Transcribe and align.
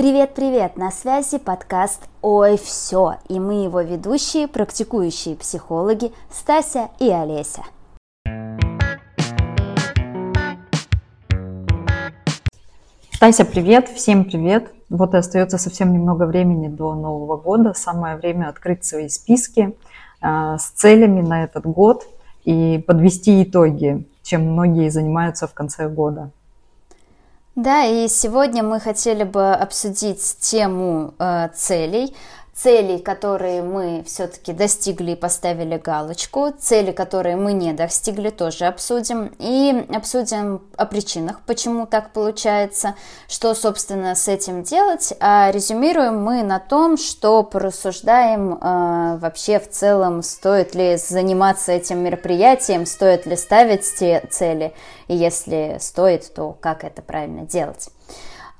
Привет-привет! 0.00 0.78
На 0.78 0.90
связи 0.90 1.36
подкаст 1.36 2.08
«Ой, 2.22 2.56
все!» 2.56 3.16
и 3.28 3.38
мы 3.38 3.64
его 3.64 3.82
ведущие, 3.82 4.48
практикующие 4.48 5.36
психологи 5.36 6.10
Стася 6.30 6.88
и 6.98 7.10
Олеся. 7.10 7.64
Стася, 13.12 13.44
привет! 13.44 13.90
Всем 13.90 14.24
привет! 14.24 14.72
Вот 14.88 15.12
и 15.12 15.18
остается 15.18 15.58
совсем 15.58 15.92
немного 15.92 16.24
времени 16.24 16.68
до 16.68 16.94
Нового 16.94 17.36
года. 17.36 17.74
Самое 17.74 18.16
время 18.16 18.48
открыть 18.48 18.86
свои 18.86 19.10
списки 19.10 19.76
э, 20.22 20.56
с 20.58 20.70
целями 20.76 21.20
на 21.20 21.44
этот 21.44 21.66
год 21.66 22.06
и 22.46 22.82
подвести 22.86 23.42
итоги, 23.42 24.08
чем 24.22 24.50
многие 24.50 24.88
занимаются 24.88 25.46
в 25.46 25.52
конце 25.52 25.90
года. 25.90 26.30
Да, 27.56 27.84
и 27.84 28.08
сегодня 28.08 28.62
мы 28.62 28.78
хотели 28.80 29.24
бы 29.24 29.52
обсудить 29.52 30.36
тему 30.40 31.14
э, 31.18 31.48
целей, 31.54 32.14
целей, 32.62 32.98
которые 32.98 33.62
мы 33.62 34.04
все-таки 34.06 34.52
достигли 34.52 35.12
и 35.12 35.16
поставили 35.16 35.78
галочку, 35.78 36.52
цели, 36.58 36.92
которые 36.92 37.36
мы 37.36 37.52
не 37.54 37.72
достигли, 37.72 38.30
тоже 38.30 38.66
обсудим. 38.66 39.32
И 39.38 39.86
обсудим 39.94 40.60
о 40.76 40.84
причинах, 40.84 41.40
почему 41.46 41.86
так 41.86 42.12
получается, 42.12 42.94
что, 43.28 43.54
собственно, 43.54 44.14
с 44.14 44.28
этим 44.28 44.62
делать. 44.62 45.14
А 45.20 45.50
резюмируем 45.50 46.22
мы 46.22 46.42
на 46.42 46.58
том, 46.58 46.98
что 46.98 47.42
порассуждаем 47.42 48.54
э, 48.54 49.18
вообще 49.18 49.58
в 49.58 49.70
целом, 49.70 50.22
стоит 50.22 50.74
ли 50.74 50.96
заниматься 50.96 51.72
этим 51.72 51.98
мероприятием, 51.98 52.84
стоит 52.84 53.24
ли 53.24 53.36
ставить 53.36 53.94
те 53.98 54.22
цели, 54.30 54.74
и 55.08 55.16
если 55.16 55.78
стоит, 55.80 56.32
то 56.34 56.56
как 56.60 56.84
это 56.84 57.00
правильно 57.00 57.42
делать. 57.42 57.88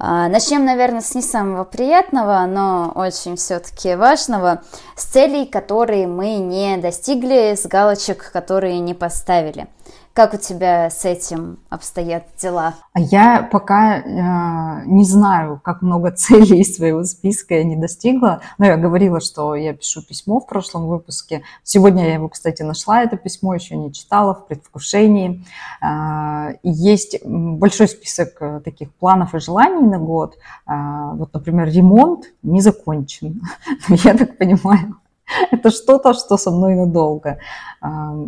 А, 0.03 0.29
начнем, 0.29 0.65
наверное, 0.65 1.03
с 1.03 1.15
не 1.15 1.21
самого 1.21 1.65
приятного, 1.65 2.47
но 2.47 2.91
очень 2.95 3.37
все-таки 3.37 3.95
важного, 3.97 4.63
с 4.97 5.05
целей, 5.05 5.45
которые 5.45 6.07
мы 6.07 6.37
не 6.37 6.79
достигли, 6.79 7.55
с 7.55 7.67
галочек, 7.67 8.31
которые 8.33 8.79
не 8.79 8.95
поставили. 8.95 9.69
Как 10.13 10.35
у 10.35 10.39
тебя 10.39 10.91
с 10.91 11.05
этим 11.05 11.59
обстоят 11.69 12.25
дела? 12.37 12.75
Я 12.97 13.49
пока 13.51 13.99
э, 13.99 14.85
не 14.87 15.05
знаю, 15.05 15.61
как 15.63 15.83
много 15.83 16.11
целей 16.17 16.61
из 16.61 16.75
своего 16.75 17.05
списка 17.05 17.55
я 17.55 17.65
не 17.65 17.77
достигла. 17.77 18.41
Но 18.59 18.67
я 18.67 18.77
говорила, 18.77 19.21
что 19.21 19.55
я 19.55 19.73
пишу 19.73 20.03
письмо 20.03 20.41
в 20.41 20.47
прошлом 20.47 20.89
выпуске. 20.89 21.43
Сегодня 21.63 22.07
я 22.07 22.15
его, 22.15 22.29
кстати, 22.29 22.63
нашла, 22.63 23.03
это 23.03 23.17
письмо, 23.17 23.55
еще 23.55 23.77
не 23.77 23.93
читала, 23.93 24.35
в 24.35 24.49
предвкушении. 24.49 25.45
Э, 25.81 26.57
есть 26.65 27.25
большой 27.25 27.87
список 27.87 28.31
э, 28.41 28.61
таких 28.65 28.93
планов 28.95 29.37
и 29.37 29.39
желаний 29.39 29.87
на 29.87 29.99
год. 29.99 30.37
Э, 30.67 31.13
вот, 31.15 31.33
например, 31.33 31.69
ремонт 31.69 32.25
не 32.43 32.61
закончен. 32.61 33.43
Я 33.89 34.15
так 34.15 34.37
понимаю, 34.37 34.97
это 35.51 35.71
что-то, 35.71 36.15
что 36.15 36.37
со 36.37 36.51
мной 36.51 36.75
надолго. 36.75 37.39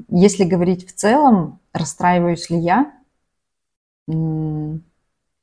Если 0.08 0.44
говорить 0.44 0.88
в 0.88 0.94
целом, 0.94 1.60
расстраиваюсь 1.72 2.50
ли 2.50 2.58
я? 2.58 2.92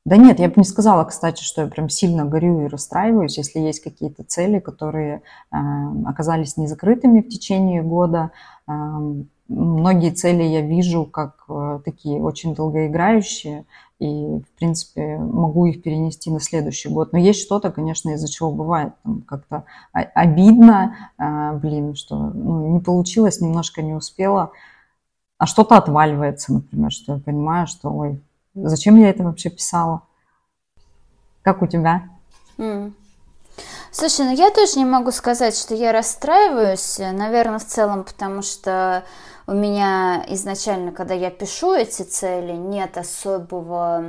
Да 0.06 0.16
нет, 0.16 0.40
я 0.40 0.48
бы 0.48 0.54
не 0.56 0.64
сказала, 0.64 1.04
кстати, 1.04 1.42
что 1.42 1.62
я 1.62 1.68
прям 1.68 1.90
сильно 1.90 2.24
горю 2.24 2.62
и 2.64 2.68
расстраиваюсь, 2.68 3.36
если 3.36 3.58
есть 3.60 3.82
какие-то 3.82 4.24
цели, 4.24 4.58
которые 4.58 5.22
э, 5.52 5.56
оказались 6.06 6.56
незакрытыми 6.56 7.20
в 7.20 7.28
течение 7.28 7.82
года. 7.82 8.30
Э, 8.66 8.72
многие 9.48 10.10
цели 10.10 10.42
я 10.42 10.62
вижу 10.62 11.04
как 11.04 11.44
э, 11.50 11.80
такие 11.84 12.22
очень 12.22 12.54
долгоиграющие, 12.54 13.66
и, 13.98 14.06
в 14.06 14.58
принципе, 14.58 15.18
могу 15.18 15.66
их 15.66 15.82
перенести 15.82 16.30
на 16.30 16.40
следующий 16.40 16.88
год. 16.88 17.12
Но 17.12 17.18
есть 17.18 17.42
что-то, 17.42 17.70
конечно, 17.70 18.08
из-за 18.14 18.30
чего 18.30 18.50
бывает 18.50 18.94
как-то 19.26 19.64
обидно, 19.92 20.96
э, 21.18 21.58
блин, 21.58 21.94
что 21.94 22.16
ну, 22.16 22.72
не 22.72 22.80
получилось, 22.80 23.42
немножко 23.42 23.82
не 23.82 23.92
успела, 23.92 24.52
а 25.36 25.44
что-то 25.44 25.76
отваливается, 25.76 26.54
например, 26.54 26.90
что 26.90 27.14
я 27.14 27.18
понимаю, 27.18 27.66
что, 27.66 27.90
ой, 27.90 28.20
зачем 28.54 28.96
я 28.96 29.10
это 29.10 29.22
вообще 29.22 29.50
писала? 29.50 30.02
Как 31.42 31.62
у 31.62 31.66
тебя? 31.66 32.08
Mm. 32.58 32.92
Слушай, 33.90 34.26
ну 34.26 34.34
я 34.34 34.50
тоже 34.50 34.78
не 34.78 34.84
могу 34.84 35.10
сказать, 35.10 35.56
что 35.56 35.74
я 35.74 35.92
расстраиваюсь, 35.92 36.98
наверное, 36.98 37.58
в 37.58 37.66
целом, 37.66 38.04
потому 38.04 38.42
что 38.42 39.04
у 39.50 39.52
меня 39.52 40.24
изначально, 40.28 40.92
когда 40.92 41.12
я 41.12 41.28
пишу 41.28 41.74
эти 41.74 42.02
цели, 42.02 42.52
нет 42.52 42.96
особого 42.96 44.04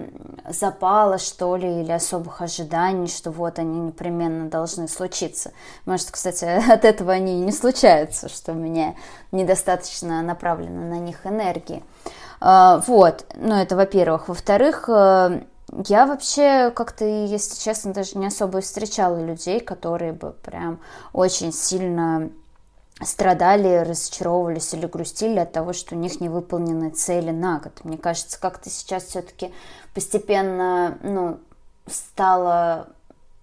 запала, 0.47 1.17
что 1.17 1.55
ли, 1.55 1.81
или 1.81 1.91
особых 1.91 2.43
ожиданий, 2.43 3.07
что 3.07 3.31
вот 3.31 3.57
они 3.57 3.79
непременно 3.79 4.49
должны 4.49 4.87
случиться. 4.87 5.51
Может, 5.87 6.11
кстати, 6.11 6.45
от 6.71 6.85
этого 6.85 7.11
они 7.13 7.41
и 7.41 7.45
не 7.45 7.51
случаются, 7.51 8.29
что 8.29 8.51
у 8.51 8.55
меня 8.55 8.93
недостаточно 9.31 10.21
направлено 10.21 10.81
на 10.81 10.99
них 10.99 11.25
энергии. 11.25 11.81
Вот, 12.41 13.25
ну 13.35 13.55
это 13.55 13.75
во-первых. 13.75 14.27
Во-вторых, 14.27 14.89
э, 14.89 15.43
я 15.87 16.05
вообще 16.05 16.71
как-то, 16.71 17.05
если 17.05 17.59
честно, 17.59 17.93
даже 17.93 18.17
не 18.17 18.27
особо 18.27 18.61
встречала 18.61 19.23
людей, 19.23 19.59
которые 19.59 20.11
бы 20.11 20.31
прям 20.43 20.79
очень 21.13 21.53
сильно 21.53 22.29
страдали, 23.03 23.77
разочаровывались 23.87 24.73
или 24.73 24.85
грустили 24.85 25.39
от 25.39 25.51
того, 25.51 25.73
что 25.73 25.95
у 25.95 25.97
них 25.97 26.19
не 26.19 26.29
выполнены 26.29 26.89
цели 26.89 27.31
на 27.31 27.59
год. 27.59 27.73
Мне 27.83 27.97
кажется, 27.97 28.39
как-то 28.39 28.69
сейчас 28.69 29.05
все-таки 29.05 29.51
постепенно, 29.93 30.97
ну, 31.01 31.39
стало 31.87 32.87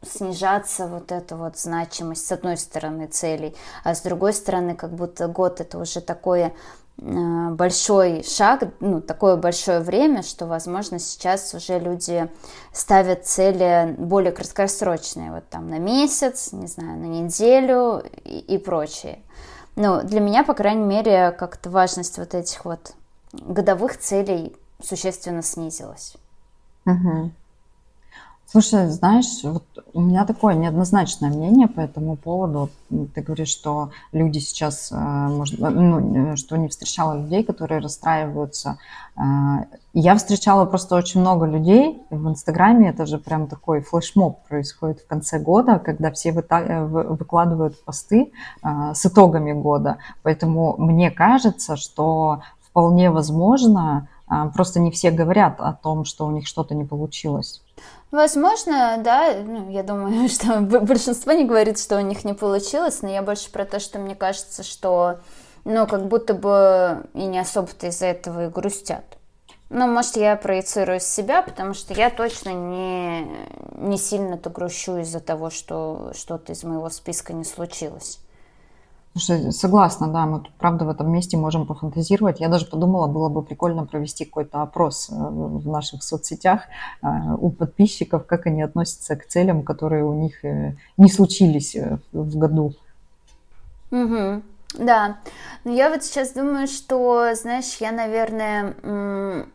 снижаться 0.03 0.87
вот 0.87 1.11
эта 1.11 1.35
вот 1.35 1.59
значимость 1.59 2.27
с 2.27 2.33
одной 2.33 2.57
стороны 2.57 3.09
целей, 3.09 3.57
а 3.83 3.95
с 3.95 4.01
другой 4.03 4.33
стороны 4.33 4.77
как 4.77 4.91
будто 4.91 5.27
год 5.27 5.61
это 5.61 5.79
уже 5.79 6.01
такое 6.01 6.55
большой 6.99 8.25
шаг, 8.25 8.65
ну, 8.81 9.01
такое 9.01 9.37
большое 9.37 9.81
время, 9.81 10.23
что, 10.23 10.47
возможно, 10.47 10.99
сейчас 10.99 11.55
уже 11.55 11.79
люди 11.79 12.29
ставят 12.73 13.25
цели 13.25 13.95
более 13.99 14.33
краткосрочные, 14.33 15.31
вот 15.31 15.49
там 15.49 15.69
на 15.69 15.79
месяц, 15.79 16.53
не 16.53 16.67
знаю, 16.67 16.99
на 16.99 17.07
неделю 17.07 18.03
и, 18.25 18.39
и 18.39 18.59
прочее. 18.59 19.21
Ну, 19.77 20.03
для 20.03 20.19
меня, 20.21 20.43
по 20.43 20.55
крайней 20.55 20.85
мере, 20.85 21.31
как-то 21.31 21.71
важность 21.71 22.19
вот 22.19 22.35
этих 22.35 22.65
вот 22.65 22.95
годовых 23.33 23.97
целей 23.99 24.57
существенно 24.83 25.43
снизилась. 25.43 26.17
Угу. 26.85 27.31
Слушай, 28.51 28.89
знаешь, 28.89 29.43
вот 29.43 29.65
у 29.93 30.01
меня 30.01 30.25
такое 30.25 30.55
неоднозначное 30.55 31.29
мнение 31.29 31.69
по 31.69 31.81
этому 31.81 32.17
поводу. 32.17 32.71
Ты 33.15 33.21
говоришь, 33.21 33.51
что 33.51 33.91
люди 34.11 34.39
сейчас, 34.39 34.91
э, 34.91 34.97
может, 34.97 35.59
ну, 35.59 36.35
что 36.35 36.57
не 36.57 36.69
встречала 36.69 37.21
людей, 37.21 37.45
которые 37.45 37.83
расстраиваются. 37.83 38.79
Э, 39.17 39.67
я 39.93 40.17
встречала 40.17 40.65
просто 40.65 40.97
очень 40.97 41.21
много 41.21 41.45
людей 41.45 42.01
в 42.09 42.27
Инстаграме. 42.27 42.89
Это 42.89 43.05
же 43.05 43.19
прям 43.19 43.49
такой 43.49 43.83
флешмоб 43.83 44.49
происходит 44.49 45.01
в 45.01 45.07
конце 45.07 45.39
года, 45.39 45.79
когда 45.79 46.11
все 46.11 46.31
э, 46.31 46.85
выкладывают 46.87 47.85
посты 47.85 48.33
с 48.63 49.05
итогами 49.05 49.53
года. 49.53 49.99
Поэтому 50.23 50.75
мне 50.79 51.11
кажется, 51.11 51.77
что 51.77 52.41
вполне 52.63 53.11
возможно, 53.11 54.09
просто 54.55 54.81
не 54.81 54.91
все 54.91 55.11
говорят 55.11 55.61
о 55.61 55.73
том, 55.73 56.05
что 56.05 56.27
у 56.27 56.31
них 56.31 56.47
что-то 56.47 56.75
не 56.75 56.85
получилось. 56.85 57.63
Возможно, 58.11 58.99
да, 59.05 59.35
ну, 59.45 59.71
я 59.71 59.83
думаю, 59.83 60.29
что 60.31 60.61
большинство 60.61 61.33
не 61.33 61.45
говорит, 61.45 61.79
что 61.79 61.97
у 61.97 62.01
них 62.01 62.25
не 62.25 62.35
получилось, 62.35 63.03
но 63.03 63.09
я 63.09 63.23
больше 63.23 63.51
про 63.51 63.65
то, 63.65 63.81
что 63.81 63.99
мне 63.99 64.15
кажется, 64.15 64.63
что, 64.63 65.21
ну, 65.65 65.87
как 65.87 66.09
будто 66.09 66.35
бы 66.35 67.07
и 67.15 67.25
не 67.25 67.39
особо-то 67.39 67.89
из-за 67.89 68.07
этого 68.07 68.47
и 68.47 68.51
грустят. 68.51 69.05
Ну, 69.71 69.87
может, 69.87 70.17
я 70.17 70.35
проецирую 70.37 70.99
себя, 70.99 71.43
потому 71.43 71.75
что 71.75 71.93
я 71.93 72.09
точно 72.09 72.55
не, 72.55 73.29
не 73.77 73.99
сильно-то 73.99 74.49
грущу 74.49 74.97
из-за 74.99 75.21
того, 75.21 75.51
что 75.51 76.13
что-то 76.15 76.53
из 76.53 76.65
моего 76.65 76.89
списка 76.89 77.35
не 77.35 77.45
случилось. 77.45 78.21
Слушай, 79.19 79.53
согласна, 79.53 80.09
да, 80.09 80.27
мы 80.27 80.41
тут, 80.41 80.53
правда, 80.59 80.85
в 80.85 80.91
этом 80.91 81.11
месте 81.11 81.37
можем 81.37 81.67
пофантазировать. 81.67 82.41
Я 82.41 82.49
даже 82.49 82.67
подумала, 82.67 83.09
было 83.09 83.29
бы 83.29 83.43
прикольно 83.43 83.85
провести 83.85 84.25
какой-то 84.25 84.63
опрос 84.63 85.11
э, 85.11 85.15
в 85.15 85.67
наших 85.67 86.05
соцсетях 86.05 86.63
э, 87.03 87.07
у 87.39 87.51
подписчиков, 87.51 88.27
как 88.27 88.47
они 88.47 88.63
относятся 88.63 89.17
к 89.17 89.27
целям, 89.27 89.63
которые 89.63 90.05
у 90.05 90.15
них 90.15 90.45
э, 90.45 90.77
не 90.97 91.11
случились 91.11 91.77
в 92.13 92.39
году. 92.39 92.75
Угу. 93.91 94.43
Да, 94.79 95.17
но 95.65 95.73
я 95.73 95.91
вот 95.91 96.05
сейчас 96.05 96.33
думаю, 96.33 96.69
что, 96.69 97.35
знаешь, 97.35 97.77
я, 97.81 97.91
наверное, 97.91 99.47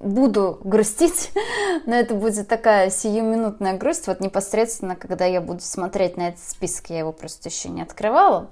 буду 0.00 0.60
грустить, 0.64 1.32
но 1.86 1.94
это 1.94 2.14
будет 2.14 2.48
такая 2.48 2.90
сиюминутная 2.90 3.76
грусть, 3.76 4.06
вот 4.06 4.20
непосредственно, 4.20 4.96
когда 4.96 5.24
я 5.24 5.40
буду 5.40 5.60
смотреть 5.60 6.16
на 6.16 6.28
этот 6.28 6.40
список, 6.40 6.90
я 6.90 7.00
его 7.00 7.12
просто 7.12 7.48
еще 7.48 7.68
не 7.68 7.82
открывала, 7.82 8.48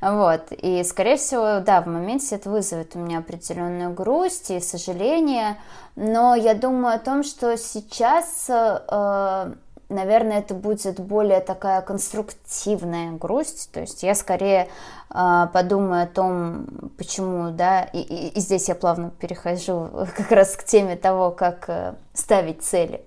вот, 0.00 0.46
и, 0.50 0.82
скорее 0.84 1.16
всего, 1.16 1.60
да, 1.60 1.80
в 1.80 1.86
моменте 1.86 2.36
это 2.36 2.50
вызовет 2.50 2.94
у 2.94 2.98
меня 2.98 3.18
определенную 3.18 3.92
грусть 3.92 4.50
и 4.50 4.60
сожаление, 4.60 5.58
но 5.96 6.34
я 6.34 6.54
думаю 6.54 6.96
о 6.96 6.98
том, 6.98 7.22
что 7.22 7.56
сейчас 7.56 8.46
э, 8.48 9.52
наверное, 9.92 10.40
это 10.40 10.54
будет 10.54 11.00
более 11.00 11.40
такая 11.40 11.82
конструктивная 11.82 13.12
грусть. 13.12 13.70
То 13.72 13.80
есть 13.80 14.02
я 14.02 14.14
скорее 14.14 14.68
э, 15.10 15.46
подумаю 15.52 16.04
о 16.04 16.06
том, 16.06 16.66
почему, 16.96 17.50
да, 17.50 17.82
и, 17.82 18.00
и, 18.00 18.28
и 18.28 18.40
здесь 18.40 18.68
я 18.68 18.74
плавно 18.74 19.10
перехожу 19.10 19.90
как 20.16 20.30
раз 20.32 20.56
к 20.56 20.64
теме 20.64 20.96
того, 20.96 21.30
как 21.30 21.68
э, 21.68 21.94
ставить 22.14 22.62
цели. 22.62 23.04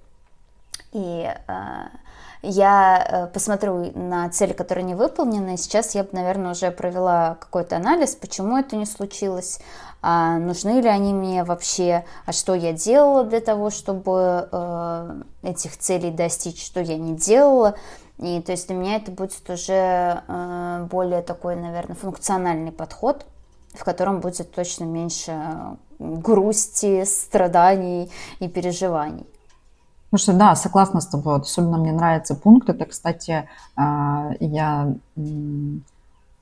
И 0.91 1.27
э, 1.27 1.53
я 2.45 3.05
э, 3.07 3.27
посмотрю 3.33 3.91
на 3.95 4.29
цели, 4.29 4.53
которые 4.53 4.83
не 4.83 4.95
выполнены. 4.95 5.57
Сейчас 5.57 5.95
я 5.95 6.03
бы, 6.03 6.09
наверное, 6.11 6.51
уже 6.51 6.71
провела 6.71 7.37
какой-то 7.39 7.77
анализ, 7.77 8.15
почему 8.15 8.57
это 8.57 8.75
не 8.75 8.85
случилось, 8.85 9.59
а 10.01 10.37
нужны 10.37 10.81
ли 10.81 10.87
они 10.87 11.13
мне 11.13 11.43
вообще, 11.43 12.05
а 12.25 12.31
что 12.31 12.53
я 12.53 12.73
делала 12.73 13.23
для 13.23 13.41
того, 13.41 13.69
чтобы 13.69 14.47
э, 14.51 15.21
этих 15.43 15.77
целей 15.77 16.11
достичь, 16.11 16.63
что 16.63 16.79
я 16.79 16.97
не 16.97 17.15
делала. 17.15 17.75
И 18.19 18.41
то 18.41 18.51
есть 18.51 18.67
для 18.67 18.75
меня 18.75 18.95
это 18.97 19.11
будет 19.11 19.49
уже 19.49 20.21
э, 20.27 20.87
более 20.89 21.21
такой, 21.21 21.55
наверное, 21.55 21.95
функциональный 21.95 22.71
подход, 22.71 23.25
в 23.73 23.83
котором 23.83 24.19
будет 24.19 24.53
точно 24.53 24.85
меньше 24.85 25.33
грусти, 25.99 27.03
страданий 27.05 28.11
и 28.39 28.47
переживаний. 28.47 29.25
Ну 30.11 30.17
что, 30.17 30.33
да, 30.33 30.55
согласна 30.55 31.01
с 31.01 31.07
тобой. 31.07 31.39
особенно 31.39 31.77
мне 31.77 31.91
нравится 31.91 32.35
пункт. 32.35 32.69
Это, 32.69 32.85
кстати, 32.85 33.49
а, 33.75 34.31
я 34.39 34.95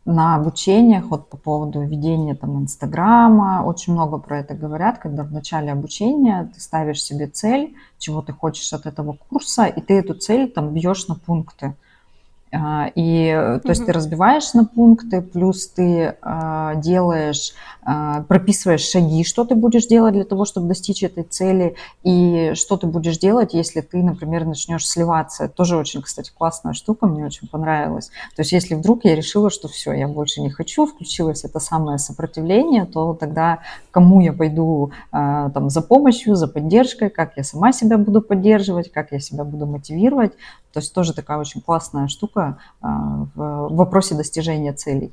на 0.06 0.36
обучениях 0.36 1.06
вот 1.06 1.30
по 1.30 1.38
поводу 1.38 1.81
ведения 1.81 2.36
там 2.36 2.62
Инстаграма, 2.62 3.63
очень 3.65 3.94
много 3.94 4.18
про 4.18 4.39
это 4.39 4.54
говорят, 4.54 5.00
когда 5.00 5.24
в 5.24 5.31
начале 5.31 5.71
обучения 5.71 6.51
ты 6.54 6.60
ставишь 6.60 7.01
себе 7.01 7.27
цель, 7.27 7.74
чего 8.00 8.21
ты 8.21 8.33
хочешь 8.33 8.74
от 8.74 8.86
этого 8.86 9.15
курса, 9.30 9.66
и 9.66 9.80
ты 9.80 9.94
эту 9.94 10.13
цель 10.13 10.51
там 10.51 10.74
бьешь 10.74 11.07
на 11.07 11.16
пункты. 11.16 11.74
А, 12.53 12.91
и 12.94 13.31
то 13.63 13.69
есть 13.69 13.85
ты 13.85 13.91
разбиваешь 13.91 14.53
на 14.53 14.65
пункты, 14.65 15.21
плюс 15.21 15.67
ты 15.69 16.15
а, 16.21 16.75
делаешь, 16.75 17.53
а, 17.81 18.21
прописываешь 18.23 18.88
шаги, 18.88 19.23
что 19.23 19.44
ты 19.44 19.55
будешь 19.55 19.88
делать 19.88 20.13
для 20.13 20.23
того, 20.23 20.45
чтобы 20.45 20.67
достичь 20.67 21.01
этой 21.01 21.23
цели, 21.23 21.75
и 22.03 22.51
что 22.53 22.77
ты 22.77 22.85
будешь 22.85 23.17
делать, 23.17 23.55
если 23.55 23.81
ты, 23.81 24.03
например, 24.03 24.45
начнешь 24.45 24.88
сливаться. 24.88 25.50
Тоже 25.50 25.77
очень, 25.77 26.03
кстати, 26.03 26.31
классная 26.38 26.73
штука, 26.73 27.07
мне 27.07 27.25
очень 27.25 27.47
понравилось. 27.47 28.09
То 28.35 28.41
есть 28.41 28.51
если 28.51 28.75
вдруг 28.75 29.03
я 29.06 29.15
решила, 29.15 29.49
что 29.49 29.67
все, 29.67 29.94
я 29.94 30.07
больше 30.07 30.39
не 30.41 30.51
хочу, 30.51 30.85
включилось 30.85 31.44
это 31.44 31.59
самое 31.59 31.97
сопротивление, 31.97 32.85
то 32.85 33.15
тогда 33.15 33.59
кому 33.89 34.21
я 34.21 34.31
пойду 34.31 34.91
там 35.11 35.69
за 35.69 35.81
помощью, 35.81 36.35
за 36.35 36.47
поддержкой, 36.47 37.09
как 37.09 37.38
я 37.38 37.44
сама 37.44 37.71
себя 37.71 37.97
буду 37.97 38.21
поддерживать, 38.21 38.91
как 38.91 39.11
я 39.11 39.19
себя 39.19 39.44
буду 39.44 39.65
мотивировать. 39.65 40.33
То 40.71 40.79
есть 40.79 40.94
тоже 40.94 41.13
такая 41.13 41.38
очень 41.38 41.61
классная 41.61 42.07
штука 42.07 42.43
а, 42.81 43.28
в 43.36 43.75
вопросе 43.75 44.16
достижения 44.16 44.74
целей. 44.74 45.12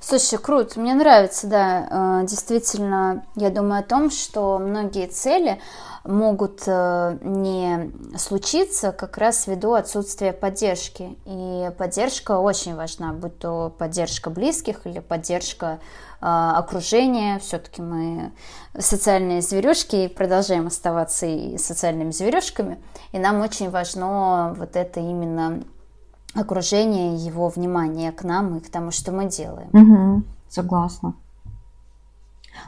Слушай, 0.00 0.38
круто, 0.38 0.78
мне 0.78 0.94
нравится, 0.94 1.46
да, 1.46 1.88
а, 1.90 2.22
действительно, 2.22 3.24
я 3.36 3.50
думаю 3.50 3.80
о 3.80 3.84
том, 3.84 4.10
что 4.10 4.58
многие 4.58 5.06
цели 5.06 5.60
могут 6.04 6.62
э, 6.66 7.18
не 7.22 7.92
случиться 8.18 8.92
как 8.92 9.18
раз 9.18 9.46
ввиду 9.46 9.74
отсутствия 9.74 10.32
поддержки. 10.32 11.16
И 11.26 11.70
поддержка 11.78 12.38
очень 12.38 12.74
важна, 12.74 13.12
будь 13.12 13.38
то 13.38 13.72
поддержка 13.78 14.30
близких 14.30 14.86
или 14.86 14.98
поддержка 14.98 15.78
а, 16.20 16.58
окружения. 16.58 17.38
Все-таки 17.38 17.82
мы 17.82 18.32
социальные 18.76 19.42
зверюшки 19.42 19.96
и 19.96 20.08
продолжаем 20.08 20.66
оставаться 20.66 21.26
и 21.26 21.56
социальными 21.58 22.10
зверюшками. 22.10 22.78
И 23.12 23.18
нам 23.18 23.40
очень 23.40 23.70
важно 23.70 24.54
вот 24.56 24.74
это 24.76 25.00
именно 25.00 25.62
окружение, 26.34 27.16
его 27.16 27.48
внимание 27.48 28.12
к 28.12 28.24
нам 28.24 28.56
и 28.56 28.60
к 28.60 28.70
тому, 28.70 28.90
что 28.90 29.12
мы 29.12 29.26
делаем. 29.26 29.68
Угу, 29.72 30.22
согласна. 30.48 31.14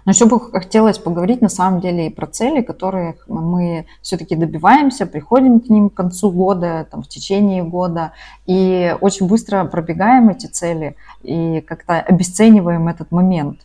Но 0.05 0.13
еще 0.13 0.27
бы 0.27 0.41
хотелось 0.41 0.99
поговорить 0.99 1.41
на 1.41 1.49
самом 1.49 1.81
деле 1.81 2.07
и 2.07 2.11
про 2.11 2.27
цели, 2.27 2.63
которые 2.63 3.17
мы 3.29 3.87
все-таки 4.03 4.35
добиваемся, 4.35 5.07
приходим 5.07 5.61
к 5.61 5.69
ним 5.69 5.91
к 5.91 5.95
концу 5.95 6.31
года, 6.31 6.87
там, 6.91 7.03
в 7.03 7.09
течение 7.09 7.63
года, 7.63 8.13
и 8.47 8.97
очень 9.01 9.27
быстро 9.27 9.65
пробегаем 9.65 10.31
эти 10.31 10.47
цели 10.47 10.97
и 11.23 11.61
как-то 11.61 12.01
обесцениваем 12.01 12.89
этот 12.89 13.11
момент. 13.11 13.61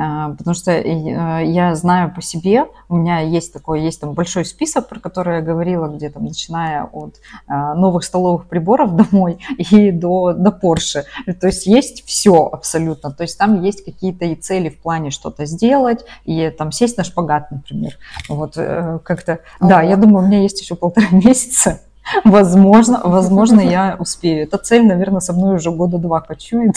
А, 0.00 0.30
потому 0.30 0.54
что 0.54 0.70
э, 0.70 1.44
я 1.44 1.74
знаю 1.74 2.14
по 2.14 2.22
себе, 2.22 2.64
у 2.88 2.96
меня 2.96 3.20
есть 3.20 3.52
такой, 3.52 3.82
есть 3.82 4.00
там 4.00 4.14
большой 4.14 4.46
список, 4.46 4.88
про 4.88 4.98
который 4.98 5.36
я 5.36 5.40
говорила, 5.42 5.88
где 5.88 6.08
там, 6.08 6.24
начиная 6.24 6.84
от 6.84 7.16
а, 7.46 7.74
новых 7.74 8.04
столовых 8.04 8.46
приборов 8.46 8.96
домой 9.10 9.38
и 9.58 9.90
до, 9.90 10.32
до 10.32 10.50
Porsche. 10.50 11.02
То 11.38 11.48
есть 11.48 11.66
есть 11.66 12.06
все 12.06 12.48
абсолютно. 12.50 13.10
То 13.10 13.24
есть 13.24 13.36
там 13.36 13.62
есть 13.62 13.84
какие-то 13.84 14.24
и 14.24 14.36
цели 14.36 14.70
в 14.70 14.78
плане 14.78 15.10
что-то 15.10 15.44
сделать, 15.44 16.06
и 16.24 16.48
там 16.48 16.72
сесть 16.72 16.96
на 16.96 17.04
шпагат, 17.04 17.50
например. 17.50 17.98
Вот 18.30 18.54
э, 18.56 19.00
как-то, 19.04 19.40
да, 19.60 19.82
я 19.82 19.96
думаю, 19.96 20.24
у 20.24 20.28
меня 20.28 20.40
есть 20.40 20.62
еще 20.62 20.76
полтора 20.76 21.08
месяца, 21.12 21.80
Возможно, 22.24 23.00
возможно, 23.04 23.60
я 23.60 23.96
успею. 23.98 24.42
Эта 24.42 24.58
цель, 24.58 24.86
наверное, 24.86 25.20
со 25.20 25.32
мной 25.32 25.56
уже 25.56 25.70
года 25.70 25.98
два 25.98 26.20
кочует. 26.20 26.76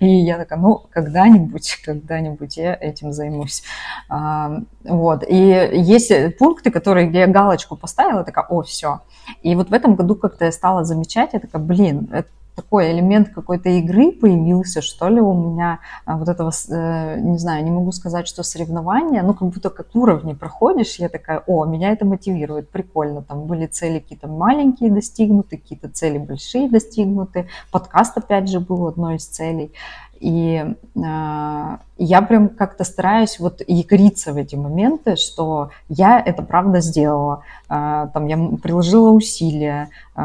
И 0.00 0.06
я 0.06 0.38
такая, 0.38 0.58
ну, 0.58 0.82
когда-нибудь, 0.90 1.78
когда-нибудь 1.84 2.56
я 2.56 2.74
этим 2.74 3.12
займусь. 3.12 3.62
А, 4.08 4.60
вот. 4.84 5.24
И 5.28 5.70
есть 5.72 6.12
пункты, 6.38 6.70
которые, 6.70 7.08
где 7.08 7.20
я 7.20 7.26
галочку 7.26 7.76
поставила, 7.76 8.24
такая, 8.24 8.46
о, 8.46 8.62
все. 8.62 9.00
И 9.42 9.54
вот 9.54 9.70
в 9.70 9.72
этом 9.72 9.94
году 9.94 10.16
как-то 10.16 10.46
я 10.46 10.52
стала 10.52 10.84
замечать, 10.84 11.30
я 11.32 11.40
такая, 11.40 11.62
блин, 11.62 12.08
это 12.12 12.28
такой 12.54 12.92
элемент 12.92 13.30
какой-то 13.30 13.70
игры 13.70 14.12
появился, 14.12 14.82
что 14.82 15.08
ли, 15.08 15.20
у 15.20 15.32
меня 15.32 15.80
а, 16.04 16.16
вот 16.16 16.28
этого, 16.28 16.50
э, 16.68 17.20
не 17.20 17.38
знаю, 17.38 17.64
не 17.64 17.70
могу 17.70 17.92
сказать, 17.92 18.28
что 18.28 18.42
соревнования, 18.42 19.22
ну, 19.22 19.34
как 19.34 19.48
будто 19.48 19.70
как 19.70 19.94
уровни 19.94 20.34
проходишь, 20.34 20.96
я 20.96 21.08
такая, 21.08 21.42
о, 21.46 21.64
меня 21.64 21.92
это 21.92 22.04
мотивирует, 22.04 22.68
прикольно, 22.68 23.22
там 23.22 23.46
были 23.46 23.66
цели 23.66 24.00
какие-то 24.00 24.28
маленькие 24.28 24.90
достигнуты, 24.90 25.56
какие-то 25.56 25.88
цели 25.88 26.18
большие 26.18 26.68
достигнуты, 26.68 27.48
подкаст, 27.70 28.18
опять 28.18 28.48
же, 28.48 28.60
был 28.60 28.86
одной 28.86 29.16
из 29.16 29.26
целей, 29.26 29.72
и 30.22 30.64
э, 30.94 31.76
я 31.98 32.22
прям 32.22 32.48
как-то 32.48 32.84
стараюсь 32.84 33.40
вот 33.40 33.60
якориться 33.66 34.32
в 34.32 34.36
эти 34.36 34.54
моменты, 34.54 35.16
что 35.16 35.70
я 35.88 36.20
это 36.20 36.42
правда 36.42 36.80
сделала. 36.80 37.42
Э, 37.68 38.06
там 38.14 38.28
я 38.28 38.38
приложила 38.62 39.10
усилия, 39.10 39.88
э, 40.14 40.20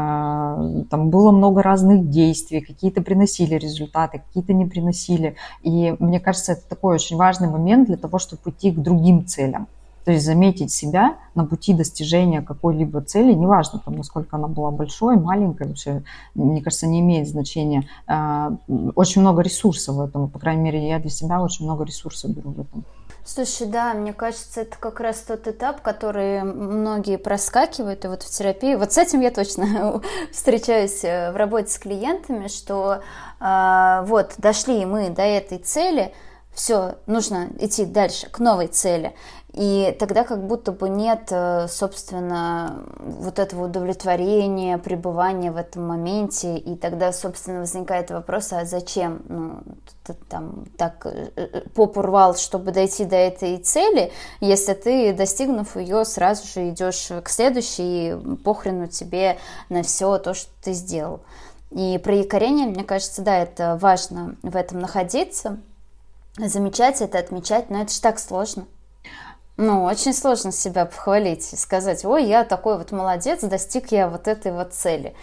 там 0.88 1.10
было 1.10 1.32
много 1.32 1.62
разных 1.62 2.10
действий, 2.10 2.60
какие-то 2.60 3.02
приносили 3.02 3.56
результаты, 3.56 4.22
какие-то 4.24 4.52
не 4.52 4.66
приносили. 4.66 5.34
И 5.62 5.96
мне 5.98 6.20
кажется, 6.20 6.52
это 6.52 6.62
такой 6.68 6.94
очень 6.94 7.16
важный 7.16 7.48
момент 7.48 7.88
для 7.88 7.96
того, 7.96 8.20
чтобы 8.20 8.50
идти 8.50 8.70
к 8.70 8.78
другим 8.78 9.26
целям. 9.26 9.66
То 10.08 10.12
есть 10.12 10.24
заметить 10.24 10.72
себя 10.72 11.18
на 11.34 11.44
пути 11.44 11.74
достижения 11.74 12.40
какой-либо 12.40 13.02
цели, 13.02 13.34
неважно, 13.34 13.78
там, 13.84 13.94
насколько 13.94 14.36
она 14.36 14.48
была 14.48 14.70
большой, 14.70 15.16
маленькой, 15.16 15.66
вообще, 15.66 16.02
мне 16.34 16.62
кажется, 16.62 16.86
не 16.86 17.00
имеет 17.00 17.28
значения. 17.28 17.86
А, 18.06 18.56
очень 18.94 19.20
много 19.20 19.42
ресурсов 19.42 19.96
в 19.96 20.00
этом, 20.00 20.30
по 20.30 20.38
крайней 20.38 20.62
мере, 20.62 20.88
я 20.88 20.98
для 20.98 21.10
себя 21.10 21.42
очень 21.42 21.66
много 21.66 21.84
ресурсов 21.84 22.30
беру 22.30 22.52
в 22.52 22.60
этом. 22.60 22.86
Слушай, 23.22 23.66
да, 23.66 23.92
мне 23.92 24.14
кажется, 24.14 24.62
это 24.62 24.78
как 24.78 24.98
раз 25.00 25.18
тот 25.18 25.46
этап, 25.46 25.82
который 25.82 26.42
многие 26.42 27.18
проскакивают, 27.18 28.06
и 28.06 28.08
вот 28.08 28.22
в 28.22 28.30
терапии, 28.30 28.76
вот 28.76 28.94
с 28.94 28.96
этим 28.96 29.20
я 29.20 29.30
точно 29.30 30.00
встречаюсь 30.32 31.04
э, 31.04 31.32
в 31.32 31.36
работе 31.36 31.68
с 31.68 31.78
клиентами, 31.78 32.48
что 32.48 33.02
э, 33.40 34.04
вот 34.06 34.36
дошли 34.38 34.86
мы 34.86 35.10
до 35.10 35.20
этой 35.20 35.58
цели, 35.58 36.14
все, 36.58 36.96
нужно 37.06 37.50
идти 37.60 37.84
дальше, 37.84 38.28
к 38.30 38.40
новой 38.40 38.66
цели. 38.66 39.14
И 39.54 39.96
тогда 39.98 40.24
как 40.24 40.46
будто 40.46 40.72
бы 40.72 40.90
нет, 40.90 41.28
э, 41.30 41.68
собственно, 41.68 42.84
вот 42.98 43.38
этого 43.38 43.64
удовлетворения, 43.64 44.76
пребывания 44.76 45.50
в 45.50 45.56
этом 45.56 45.86
моменте, 45.86 46.58
и 46.58 46.76
тогда, 46.76 47.12
собственно, 47.12 47.60
возникает 47.60 48.10
вопрос, 48.10 48.52
а 48.52 48.66
зачем 48.66 49.22
ну, 49.28 49.60
ты 50.04 50.12
там 50.28 50.66
так 50.76 51.06
э, 51.06 51.30
э, 51.34 51.62
попу 51.74 52.02
рвал, 52.02 52.36
чтобы 52.36 52.72
дойти 52.72 53.06
до 53.06 53.16
этой 53.16 53.56
цели, 53.56 54.12
если 54.40 54.74
ты, 54.74 55.14
достигнув 55.14 55.76
ее, 55.76 56.04
сразу 56.04 56.46
же 56.46 56.68
идешь 56.68 57.08
к 57.24 57.30
следующей, 57.30 58.10
и 58.12 58.36
похрену 58.36 58.86
тебе 58.86 59.38
на 59.70 59.82
все 59.82 60.18
то, 60.18 60.34
что 60.34 60.50
ты 60.62 60.72
сделал. 60.74 61.20
И 61.70 61.98
про 61.98 62.14
якорение, 62.14 62.66
мне 62.66 62.84
кажется, 62.84 63.22
да, 63.22 63.38
это 63.38 63.78
важно 63.80 64.36
в 64.42 64.54
этом 64.56 64.78
находиться, 64.78 65.58
замечать 66.36 67.00
это, 67.00 67.18
отмечать, 67.18 67.70
но 67.70 67.80
это 67.80 67.92
же 67.92 68.00
так 68.02 68.18
сложно. 68.18 68.66
Ну, 69.58 69.82
очень 69.82 70.14
сложно 70.14 70.52
себя 70.52 70.86
похвалить 70.86 71.52
и 71.52 71.56
сказать, 71.56 72.04
ой, 72.04 72.26
я 72.26 72.44
такой 72.44 72.78
вот 72.78 72.92
молодец, 72.92 73.40
достиг 73.42 73.90
я 73.90 74.08
вот 74.08 74.28
этой 74.28 74.52
вот 74.52 74.72
цели. 74.72 75.14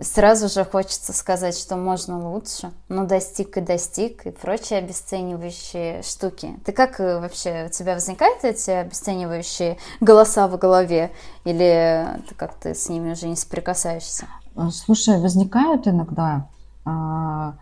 сразу 0.00 0.48
же 0.48 0.64
хочется 0.64 1.12
сказать, 1.12 1.58
что 1.58 1.74
можно 1.74 2.30
лучше, 2.30 2.70
ну 2.88 3.04
достиг 3.04 3.56
и 3.56 3.60
достиг, 3.60 4.26
и 4.26 4.30
прочие 4.30 4.78
обесценивающие 4.78 6.02
штуки. 6.02 6.54
Ты 6.64 6.70
как 6.70 7.00
э, 7.00 7.18
вообще, 7.18 7.66
у 7.66 7.68
тебя 7.68 7.94
возникают 7.94 8.44
эти 8.44 8.70
обесценивающие 8.70 9.76
голоса 10.00 10.46
в 10.46 10.56
голове, 10.56 11.10
или 11.42 12.06
ты 12.28 12.34
как 12.36 12.54
ты 12.54 12.76
с 12.76 12.88
ними 12.88 13.10
уже 13.10 13.26
не 13.26 13.34
соприкасаешься? 13.34 14.26
Э, 14.54 14.68
слушай, 14.70 15.20
возникают 15.20 15.88
иногда, 15.88 16.46
а, 16.84 17.54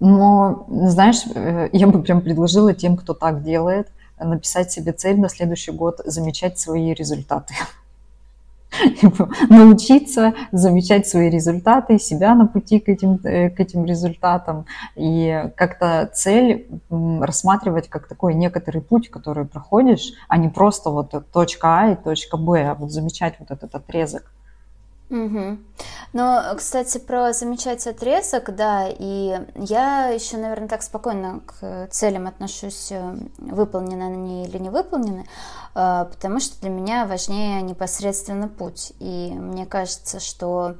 но, 0.00 0.66
знаешь, 0.70 1.22
э, 1.34 1.68
я 1.72 1.86
бы 1.86 2.02
прям 2.02 2.22
предложила 2.22 2.72
тем, 2.72 2.96
кто 2.96 3.12
так 3.12 3.42
делает, 3.42 3.88
написать 4.20 4.72
себе 4.72 4.92
цель 4.92 5.18
на 5.18 5.28
следующий 5.28 5.72
год, 5.72 6.00
замечать 6.04 6.58
свои 6.58 6.92
результаты. 6.94 7.54
научиться 9.48 10.34
замечать 10.52 11.06
свои 11.06 11.28
результаты, 11.28 11.98
себя 11.98 12.34
на 12.34 12.46
пути 12.46 12.78
к 12.78 12.88
этим, 12.88 13.18
э, 13.24 13.50
к 13.50 13.60
этим 13.60 13.84
результатам 13.84 14.66
и 14.96 15.50
как-то 15.56 16.08
цель 16.12 16.68
рассматривать 16.90 17.88
как 17.88 18.06
такой 18.08 18.34
некоторый 18.34 18.80
путь, 18.80 19.10
который 19.10 19.44
проходишь, 19.44 20.12
а 20.28 20.36
не 20.36 20.48
просто 20.48 20.90
вот 20.90 21.12
точка 21.32 21.68
А 21.68 21.90
и 21.92 21.96
точка 21.96 22.36
Б, 22.36 22.62
а 22.64 22.74
вот 22.74 22.90
замечать 22.90 23.34
вот 23.38 23.50
этот 23.50 23.74
отрезок. 23.74 24.32
Угу. 25.10 25.58
Но, 26.12 26.54
кстати, 26.56 26.98
про 26.98 27.32
замечать 27.32 27.86
отрезок, 27.86 28.54
да, 28.54 28.88
и 28.88 29.40
я 29.56 30.08
еще, 30.08 30.36
наверное, 30.36 30.68
так 30.68 30.82
спокойно 30.82 31.40
к 31.44 31.88
целям 31.90 32.28
отношусь, 32.28 32.92
э, 32.92 33.16
выполнены 33.38 34.04
они 34.04 34.44
или 34.44 34.58
не 34.58 34.70
выполнены, 34.70 35.26
э, 35.74 36.06
потому 36.08 36.38
что 36.38 36.60
для 36.60 36.70
меня 36.70 37.06
важнее 37.06 37.60
непосредственно 37.62 38.46
путь. 38.48 38.92
И 39.00 39.32
мне 39.32 39.66
кажется, 39.66 40.20
что 40.20 40.76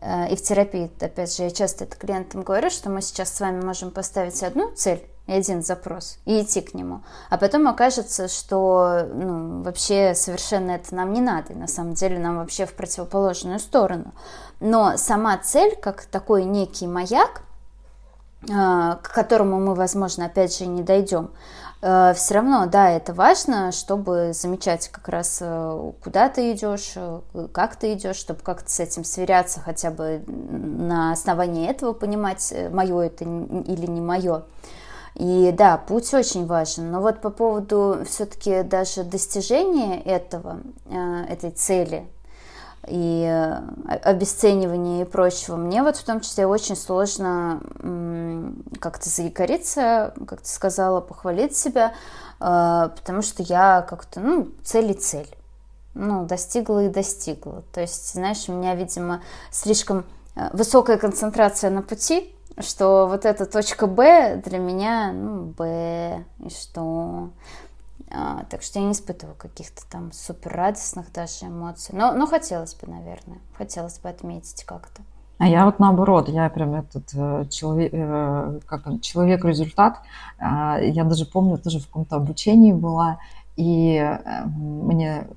э, 0.00 0.32
и 0.32 0.36
в 0.36 0.42
терапии, 0.42 0.90
опять 1.00 1.36
же, 1.36 1.42
я 1.44 1.50
часто 1.50 1.84
это 1.84 1.96
клиентам 1.96 2.42
говорю, 2.42 2.70
что 2.70 2.88
мы 2.88 3.02
сейчас 3.02 3.34
с 3.34 3.40
вами 3.40 3.62
можем 3.62 3.90
поставить 3.90 4.42
одну 4.42 4.70
цель, 4.74 5.06
и 5.28 5.32
один 5.32 5.62
запрос, 5.62 6.18
и 6.24 6.42
идти 6.42 6.62
к 6.62 6.74
нему. 6.74 7.02
А 7.28 7.36
потом 7.36 7.68
окажется, 7.68 8.28
что 8.28 9.06
ну, 9.12 9.62
вообще 9.62 10.14
совершенно 10.14 10.72
это 10.72 10.94
нам 10.94 11.12
не 11.12 11.20
надо, 11.20 11.52
и 11.52 11.56
на 11.56 11.68
самом 11.68 11.92
деле 11.92 12.18
нам 12.18 12.38
вообще 12.38 12.64
в 12.64 12.72
противоположную 12.72 13.60
сторону. 13.60 14.12
Но 14.58 14.96
сама 14.96 15.36
цель, 15.36 15.76
как 15.76 16.06
такой 16.06 16.44
некий 16.44 16.86
маяк, 16.86 17.42
а, 18.50 18.96
к 18.96 19.12
которому 19.12 19.60
мы, 19.60 19.74
возможно, 19.74 20.26
опять 20.26 20.56
же 20.56 20.66
не 20.66 20.82
дойдем, 20.82 21.30
а, 21.82 22.14
все 22.14 22.34
равно, 22.34 22.64
да, 22.66 22.90
это 22.90 23.12
важно, 23.12 23.70
чтобы 23.70 24.32
замечать 24.32 24.88
как 24.88 25.08
раз, 25.08 25.38
э, 25.42 25.92
куда 26.02 26.28
ты 26.28 26.52
идешь, 26.52 26.92
э, 26.96 27.20
как 27.52 27.76
ты 27.76 27.92
идешь, 27.92 28.16
чтобы 28.16 28.40
как-то 28.40 28.70
с 28.70 28.80
этим 28.80 29.04
сверяться, 29.04 29.60
хотя 29.60 29.90
бы 29.90 30.24
на 30.26 31.12
основании 31.12 31.68
этого 31.68 31.92
понимать, 31.92 32.50
э, 32.50 32.68
мое 32.70 33.02
это 33.02 33.24
или 33.24 33.86
не 33.86 34.00
мое. 34.00 34.42
И 35.14 35.52
да, 35.56 35.76
путь 35.78 36.12
очень 36.14 36.46
важен. 36.46 36.90
Но 36.90 37.00
вот 37.00 37.20
по 37.20 37.30
поводу 37.30 38.00
все-таки 38.08 38.62
даже 38.62 39.04
достижения 39.04 40.00
этого, 40.02 40.60
э, 40.86 41.24
этой 41.28 41.50
цели 41.50 42.06
и 42.86 43.24
э, 43.28 43.98
обесценивания 44.02 45.02
и 45.02 45.04
прочего, 45.04 45.56
мне 45.56 45.82
вот 45.82 45.96
в 45.96 46.04
том 46.04 46.20
числе 46.20 46.46
очень 46.46 46.76
сложно 46.76 47.60
как-то 48.80 49.10
заикариться, 49.10 50.14
как 50.26 50.40
ты 50.40 50.48
сказала, 50.48 51.00
похвалить 51.00 51.56
себя, 51.56 51.94
э, 52.40 52.90
потому 52.96 53.22
что 53.22 53.42
я 53.42 53.84
как-то, 53.88 54.20
ну, 54.20 54.48
цель 54.62 54.92
и 54.92 54.94
цель. 54.94 55.28
Ну, 55.94 56.26
достигла 56.26 56.84
и 56.84 56.88
достигла. 56.88 57.64
То 57.72 57.80
есть, 57.80 58.12
знаешь, 58.12 58.48
у 58.48 58.52
меня, 58.52 58.76
видимо, 58.76 59.20
слишком 59.50 60.04
высокая 60.52 60.96
концентрация 60.96 61.70
на 61.70 61.82
пути, 61.82 62.32
что 62.60 63.06
вот 63.06 63.24
эта 63.24 63.46
точка 63.46 63.86
Б 63.86 64.42
для 64.44 64.58
меня, 64.58 65.12
ну, 65.12 65.46
Б, 65.56 66.24
и 66.44 66.50
что... 66.50 67.30
А, 68.10 68.44
так 68.48 68.62
что 68.62 68.78
я 68.78 68.86
не 68.86 68.92
испытываю 68.92 69.36
каких-то 69.36 69.82
там 69.90 70.12
супер 70.12 70.52
радостных 70.52 71.12
даже 71.12 71.46
эмоций. 71.46 71.94
Но, 71.94 72.12
но 72.12 72.26
хотелось 72.26 72.74
бы, 72.74 72.90
наверное, 72.90 73.38
хотелось 73.56 73.98
бы 73.98 74.08
отметить 74.08 74.64
как-то. 74.64 75.02
А 75.38 75.46
я 75.46 75.66
вот 75.66 75.78
наоборот, 75.78 76.28
я 76.28 76.48
прям 76.48 76.74
этот 76.74 77.10
э, 77.14 77.44
человек, 77.48 77.92
э, 77.94 78.60
как 78.66 79.00
человек-результат. 79.02 80.00
А, 80.38 80.78
я 80.80 81.04
даже 81.04 81.26
помню, 81.26 81.58
тоже 81.58 81.78
в 81.78 81.86
каком-то 81.86 82.16
обучении 82.16 82.72
была, 82.72 83.18
и 83.56 83.96
э, 83.96 84.44
мне 84.46 85.28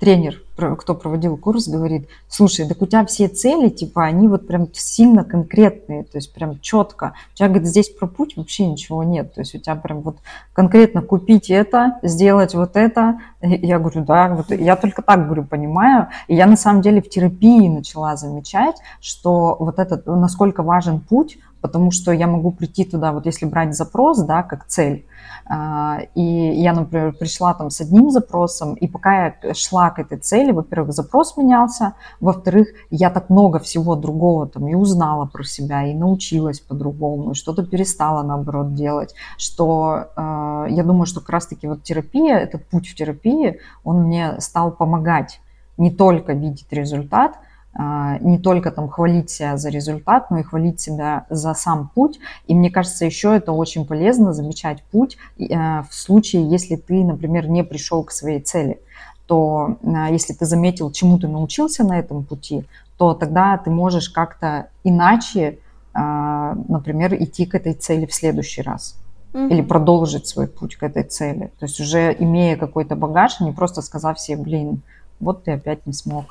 тренер, 0.00 0.42
кто 0.58 0.94
проводил 0.94 1.36
курс, 1.36 1.68
говорит, 1.68 2.08
слушай, 2.28 2.66
так 2.68 2.82
у 2.82 2.86
тебя 2.86 3.04
все 3.06 3.28
цели, 3.28 3.68
типа, 3.68 4.04
они 4.04 4.28
вот 4.28 4.46
прям 4.46 4.68
сильно 4.72 5.24
конкретные, 5.24 6.04
то 6.04 6.18
есть 6.18 6.32
прям 6.34 6.58
четко. 6.60 7.14
У 7.32 7.36
тебя, 7.36 7.48
говорит, 7.48 7.68
здесь 7.68 7.88
про 7.88 8.06
путь 8.06 8.36
вообще 8.36 8.66
ничего 8.66 9.02
нет, 9.04 9.34
то 9.34 9.40
есть 9.40 9.54
у 9.54 9.58
тебя 9.58 9.76
прям 9.76 10.00
вот 10.00 10.18
конкретно 10.52 11.02
купить 11.02 11.50
это, 11.50 11.98
сделать 12.02 12.54
вот 12.54 12.76
это. 12.76 13.20
Я 13.40 13.78
говорю, 13.78 14.04
да, 14.04 14.28
вот 14.34 14.50
я 14.50 14.76
только 14.76 15.02
так, 15.02 15.26
говорю, 15.26 15.44
понимаю. 15.44 16.08
И 16.26 16.34
я 16.34 16.46
на 16.46 16.56
самом 16.56 16.82
деле 16.82 17.00
в 17.00 17.08
терапии 17.08 17.68
начала 17.68 18.16
замечать, 18.16 18.76
что 19.00 19.56
вот 19.58 19.78
этот, 19.78 20.06
насколько 20.06 20.62
важен 20.62 21.00
путь, 21.00 21.38
потому 21.60 21.90
что 21.90 22.12
я 22.12 22.26
могу 22.26 22.50
прийти 22.52 22.84
туда, 22.84 23.12
вот 23.12 23.26
если 23.26 23.46
брать 23.46 23.76
запрос, 23.76 24.18
да, 24.22 24.42
как 24.42 24.66
цель, 24.66 25.04
а, 25.50 26.00
и 26.14 26.22
я, 26.22 26.72
например, 26.72 27.12
пришла 27.12 27.54
там 27.54 27.70
с 27.70 27.80
одним 27.80 28.10
запросом, 28.10 28.74
и 28.74 28.86
пока 28.86 29.26
я 29.26 29.54
шла 29.54 29.90
к 29.90 29.98
этой 29.98 30.18
цели, 30.18 30.52
во-первых, 30.52 30.92
запрос 30.92 31.36
менялся, 31.36 31.94
во-вторых, 32.20 32.68
я 32.90 33.10
так 33.10 33.30
много 33.30 33.58
всего 33.58 33.96
другого 33.96 34.46
там 34.46 34.68
и 34.68 34.74
узнала 34.74 35.24
про 35.24 35.44
себя, 35.44 35.86
и 35.86 35.94
научилась 35.94 36.60
по-другому, 36.60 37.30
и 37.30 37.34
что-то 37.34 37.64
перестала, 37.64 38.22
наоборот, 38.22 38.74
делать, 38.74 39.14
что 39.38 40.08
э, 40.16 40.66
я 40.70 40.84
думаю, 40.84 41.06
что 41.06 41.20
как 41.20 41.30
раз-таки 41.30 41.66
вот 41.66 41.82
терапия, 41.82 42.36
этот 42.36 42.66
путь 42.66 42.88
в 42.88 42.94
терапии, 42.94 43.60
он 43.84 44.02
мне 44.02 44.40
стал 44.40 44.70
помогать 44.70 45.40
не 45.78 45.90
только 45.90 46.34
видеть 46.34 46.66
результат, 46.72 47.36
а, 47.36 47.47
не 47.78 48.38
только 48.38 48.72
там 48.72 48.88
хвалить 48.88 49.30
себя 49.30 49.56
за 49.56 49.68
результат, 49.68 50.30
но 50.30 50.38
и 50.38 50.42
хвалить 50.42 50.80
себя 50.80 51.26
за 51.30 51.54
сам 51.54 51.90
путь. 51.94 52.18
И 52.48 52.54
мне 52.54 52.70
кажется, 52.70 53.04
еще 53.04 53.36
это 53.36 53.52
очень 53.52 53.86
полезно 53.86 54.32
замечать 54.32 54.82
путь 54.90 55.16
э, 55.38 55.44
в 55.82 55.88
случае, 55.90 56.50
если 56.50 56.74
ты, 56.74 57.04
например, 57.04 57.48
не 57.48 57.62
пришел 57.62 58.02
к 58.02 58.10
своей 58.10 58.40
цели 58.40 58.80
то 59.28 59.76
а, 59.84 60.10
если 60.10 60.32
ты 60.32 60.46
заметил, 60.46 60.90
чему 60.90 61.18
ты 61.18 61.28
научился 61.28 61.84
на 61.84 61.98
этом 61.98 62.24
пути, 62.24 62.64
то 62.96 63.14
тогда 63.14 63.58
ты 63.58 63.70
можешь 63.70 64.08
как-то 64.08 64.70
иначе, 64.84 65.58
а, 65.92 66.54
например, 66.68 67.14
идти 67.14 67.44
к 67.44 67.54
этой 67.54 67.74
цели 67.74 68.06
в 68.06 68.14
следующий 68.14 68.62
раз. 68.62 68.96
Mm-hmm. 69.34 69.50
Или 69.50 69.60
продолжить 69.60 70.26
свой 70.26 70.48
путь 70.48 70.76
к 70.76 70.82
этой 70.82 71.02
цели. 71.02 71.52
То 71.58 71.66
есть 71.66 71.78
уже 71.78 72.16
имея 72.18 72.56
какой-то 72.56 72.96
багаж, 72.96 73.36
а 73.40 73.44
не 73.44 73.52
просто 73.52 73.82
сказав 73.82 74.18
себе, 74.18 74.42
блин, 74.42 74.80
вот 75.20 75.44
ты 75.44 75.52
опять 75.52 75.86
не 75.86 75.92
смог. 75.92 76.24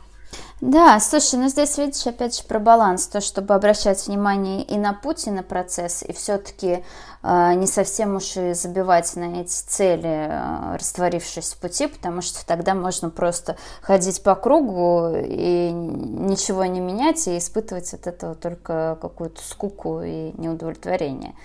Да, 0.60 1.00
слушай, 1.00 1.36
ну 1.36 1.50
здесь 1.50 1.78
видишь 1.78 2.08
опять 2.08 2.36
же 2.36 2.44
про 2.44 2.58
баланс, 2.58 3.06
то, 3.06 3.22
чтобы 3.22 3.54
обращать 3.54 4.08
внимание 4.08 4.64
и 4.64 4.76
на 4.78 4.92
путь, 4.92 5.28
и 5.28 5.32
на 5.32 5.44
процесс, 5.44 6.02
и 6.02 6.14
все-таки 6.14 6.84
э, 7.22 7.54
не 7.54 7.68
совсем 7.68 8.16
уж 8.16 8.36
и 8.38 8.54
забивать 8.54 9.16
на 9.16 9.42
эти 9.42 9.52
цели, 9.52 10.28
э, 10.28 10.76
растворившись 10.76 11.54
в 11.54 11.60
пути, 11.60 11.86
потому 11.86 12.24
что 12.24 12.44
тогда 12.44 12.74
можно 12.74 13.12
просто 13.12 13.56
ходить 13.82 14.24
по 14.24 14.34
кругу 14.34 15.12
и 15.14 15.70
ничего 15.72 16.66
не 16.66 16.80
менять, 16.80 17.28
и 17.28 17.38
испытывать 17.38 17.94
от 17.94 18.08
этого 18.08 18.34
только 18.34 18.98
какую-то 19.00 19.44
скуку 19.44 20.02
и 20.02 20.34
неудовлетворение. 20.40 21.36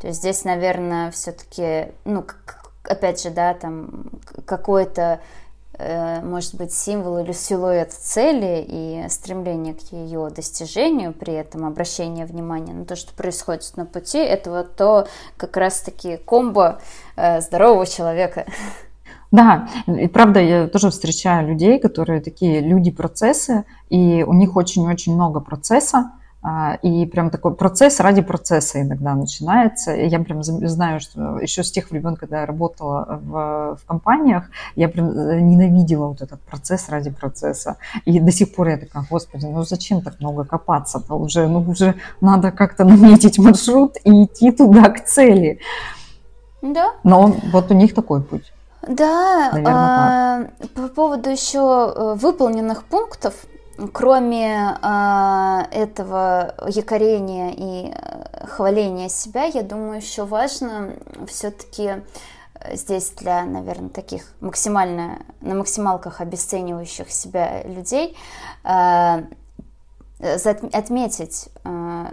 То 0.00 0.06
есть 0.06 0.20
здесь, 0.20 0.44
наверное, 0.44 1.10
все-таки, 1.10 1.92
ну, 2.04 2.24
опять 2.84 3.22
же, 3.22 3.30
да, 3.30 3.54
там 3.54 4.10
какое-то 4.46 5.20
может 5.78 6.54
быть 6.54 6.72
символ 6.72 7.18
или 7.18 7.32
силуэт 7.32 7.92
цели 7.92 8.64
и 8.68 9.08
стремление 9.08 9.74
к 9.74 9.92
ее 9.92 10.30
достижению, 10.30 11.12
при 11.12 11.32
этом 11.34 11.64
обращение 11.64 12.26
внимания 12.26 12.72
на 12.72 12.84
то, 12.84 12.94
что 12.94 13.14
происходит 13.14 13.72
на 13.76 13.86
пути, 13.86 14.18
это 14.18 14.50
вот 14.50 14.76
то 14.76 15.06
как 15.36 15.56
раз-таки 15.56 16.18
комбо 16.18 16.80
э, 17.16 17.40
здорового 17.40 17.86
человека. 17.86 18.46
Да, 19.30 19.66
и 19.86 20.08
правда, 20.08 20.40
я 20.40 20.68
тоже 20.68 20.90
встречаю 20.90 21.48
людей, 21.48 21.78
которые 21.78 22.20
такие 22.20 22.60
люди-процессы, 22.60 23.64
и 23.88 24.22
у 24.24 24.34
них 24.34 24.56
очень-очень 24.56 25.14
много 25.14 25.40
процесса, 25.40 26.12
и 26.82 27.06
прям 27.06 27.30
такой 27.30 27.54
процесс 27.54 28.00
ради 28.00 28.20
процесса 28.20 28.82
иногда 28.82 29.14
начинается. 29.14 29.92
Я 29.92 30.18
прям 30.18 30.42
знаю, 30.42 31.00
что 31.00 31.38
еще 31.38 31.62
с 31.62 31.70
тех 31.70 31.90
времен, 31.90 32.16
когда 32.16 32.40
я 32.40 32.46
работала 32.46 33.20
в, 33.22 33.78
в 33.80 33.86
компаниях, 33.86 34.50
я 34.74 34.88
прям 34.88 35.10
э, 35.10 35.40
ненавидела 35.40 36.08
вот 36.08 36.20
этот 36.20 36.40
процесс 36.40 36.88
ради 36.88 37.10
процесса. 37.10 37.76
И 38.06 38.18
до 38.18 38.32
сих 38.32 38.54
пор 38.54 38.68
я 38.68 38.76
такая, 38.76 39.06
господи, 39.08 39.46
ну 39.46 39.62
зачем 39.62 40.02
так 40.02 40.18
много 40.18 40.44
копаться-то 40.44 41.14
уже? 41.14 41.46
Ну 41.46 41.60
уже 41.60 41.94
надо 42.20 42.50
как-то 42.50 42.84
наметить 42.84 43.38
маршрут 43.38 43.96
и 44.02 44.24
идти 44.24 44.50
туда 44.50 44.90
к 44.90 45.04
цели. 45.04 45.60
Да. 46.60 46.92
Но 47.04 47.20
он, 47.20 47.34
вот 47.52 47.70
у 47.70 47.74
них 47.74 47.94
такой 47.94 48.20
путь. 48.20 48.52
Да, 48.88 49.50
Наверное, 49.52 49.74
а, 49.74 50.44
по 50.74 50.88
поводу 50.88 51.30
еще 51.30 51.92
э, 51.94 52.14
выполненных 52.14 52.82
пунктов, 52.82 53.34
кроме 53.92 54.78
э, 54.82 55.62
этого 55.70 56.54
якорения 56.68 57.50
и 57.50 57.92
э, 57.94 58.46
хваления 58.46 59.08
себя, 59.08 59.44
я 59.44 59.62
думаю, 59.62 59.96
еще 59.96 60.24
важно 60.24 60.94
все-таки 61.26 62.02
здесь 62.70 63.10
для, 63.10 63.44
наверное, 63.44 63.88
таких 63.88 64.32
максимально, 64.40 65.24
на 65.40 65.54
максималках 65.54 66.20
обесценивающих 66.20 67.10
себя 67.10 67.62
людей 67.64 68.16
э, 68.64 69.22
отметить, 70.72 71.48
э, 71.64 72.06